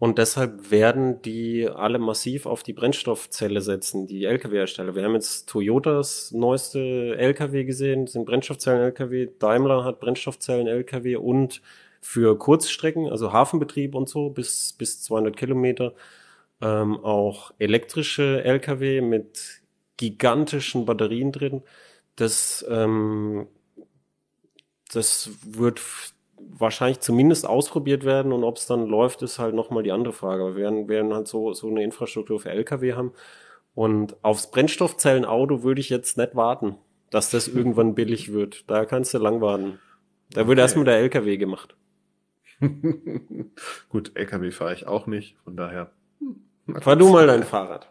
[0.01, 4.95] Und deshalb werden die alle massiv auf die Brennstoffzelle setzen, die Lkw-Hersteller.
[4.95, 9.29] Wir haben jetzt Toyotas neueste Lkw gesehen, sind Brennstoffzellen-Lkw.
[9.37, 11.61] Daimler hat Brennstoffzellen-Lkw und
[12.01, 15.93] für Kurzstrecken, also Hafenbetrieb und so, bis, bis 200 Kilometer,
[16.61, 19.61] ähm, auch elektrische Lkw mit
[19.97, 21.61] gigantischen Batterien drin.
[22.15, 23.45] Das, ähm,
[24.91, 25.79] das wird
[26.57, 30.55] wahrscheinlich zumindest ausprobiert werden und ob es dann läuft, ist halt nochmal die andere Frage.
[30.55, 33.13] Wir werden, werden halt so, so eine Infrastruktur für Lkw haben.
[33.73, 36.75] Und aufs Brennstoffzellenauto würde ich jetzt nicht warten,
[37.09, 38.69] dass das irgendwann billig wird.
[38.69, 39.79] Da kannst du lang warten.
[40.31, 40.59] Da okay.
[40.59, 41.75] erstmal der Lkw gemacht.
[43.89, 45.91] Gut, Lkw fahre ich auch nicht, von daher.
[46.79, 47.89] Fahr du mal dein Fahrrad.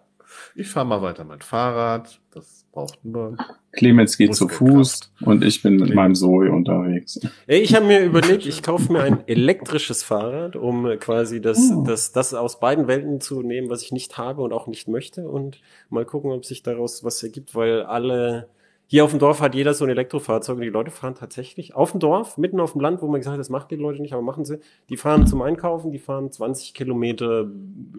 [0.54, 2.20] Ich fahre mal weiter mein Fahrrad.
[2.32, 3.36] Das braucht nur.
[3.72, 7.20] Clemens geht zu Fuß und ich bin mit meinem Zoe unterwegs.
[7.46, 11.82] Ey, ich habe mir überlegt, ich kaufe mir ein elektrisches Fahrrad, um quasi das, oh.
[11.84, 15.28] das, das aus beiden Welten zu nehmen, was ich nicht habe und auch nicht möchte
[15.28, 18.48] und mal gucken, ob sich daraus was ergibt, weil alle
[18.92, 21.92] hier auf dem Dorf hat jeder so ein Elektrofahrzeug und die Leute fahren tatsächlich auf
[21.92, 24.14] dem Dorf, mitten auf dem Land, wo man gesagt hat, das macht die Leute nicht,
[24.14, 24.58] aber machen sie.
[24.88, 27.46] Die fahren zum Einkaufen, die fahren 20 Kilometer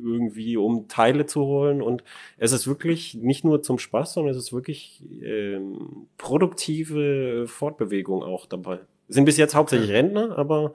[0.03, 2.03] irgendwie, um Teile zu holen und
[2.37, 8.45] es ist wirklich nicht nur zum Spaß, sondern es ist wirklich ähm, produktive Fortbewegung auch
[8.45, 8.79] dabei.
[9.07, 10.73] Sind bis jetzt hauptsächlich Rentner, aber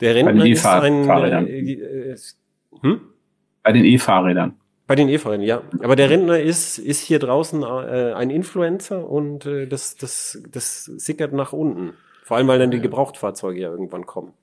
[0.00, 1.08] der Rentner ist ein...
[1.08, 2.16] Äh, äh,
[2.80, 3.00] hm?
[3.62, 4.56] Bei den E-Fahrrädern.
[4.86, 5.62] Bei den E-Fahrern, ja.
[5.80, 10.84] Aber der Rentner ist, ist hier draußen äh, ein Influencer und äh, das, das, das
[10.84, 11.94] sickert nach unten.
[12.22, 14.34] Vor allem, weil dann die Gebrauchtfahrzeuge ja irgendwann kommen.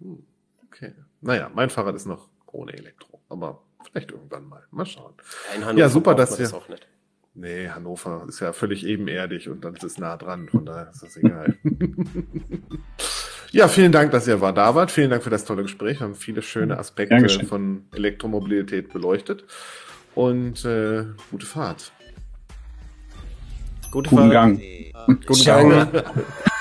[0.00, 0.24] Hm,
[0.66, 0.94] okay.
[1.20, 4.62] Naja, mein Fahrrad ist noch ohne Elektro, aber vielleicht irgendwann mal.
[4.70, 5.14] Mal schauen.
[5.60, 6.44] Ja, ja super, dass wir.
[6.44, 6.86] Das auch nicht.
[7.34, 11.02] Nee, Hannover ist ja völlig ebenerdig und dann ist es nah dran, von daher ist
[11.02, 11.56] das egal.
[13.50, 14.90] Ja, vielen Dank, dass ihr da wart.
[14.90, 16.00] Vielen Dank für das tolle Gespräch.
[16.00, 17.46] Wir haben viele schöne Aspekte Dankeschön.
[17.46, 19.44] von Elektromobilität beleuchtet.
[20.14, 21.92] Und äh, gute Fahrt.
[23.90, 24.32] Gute Guten Fahrt.
[24.32, 24.60] Gang.
[25.26, 26.04] Guten Gang.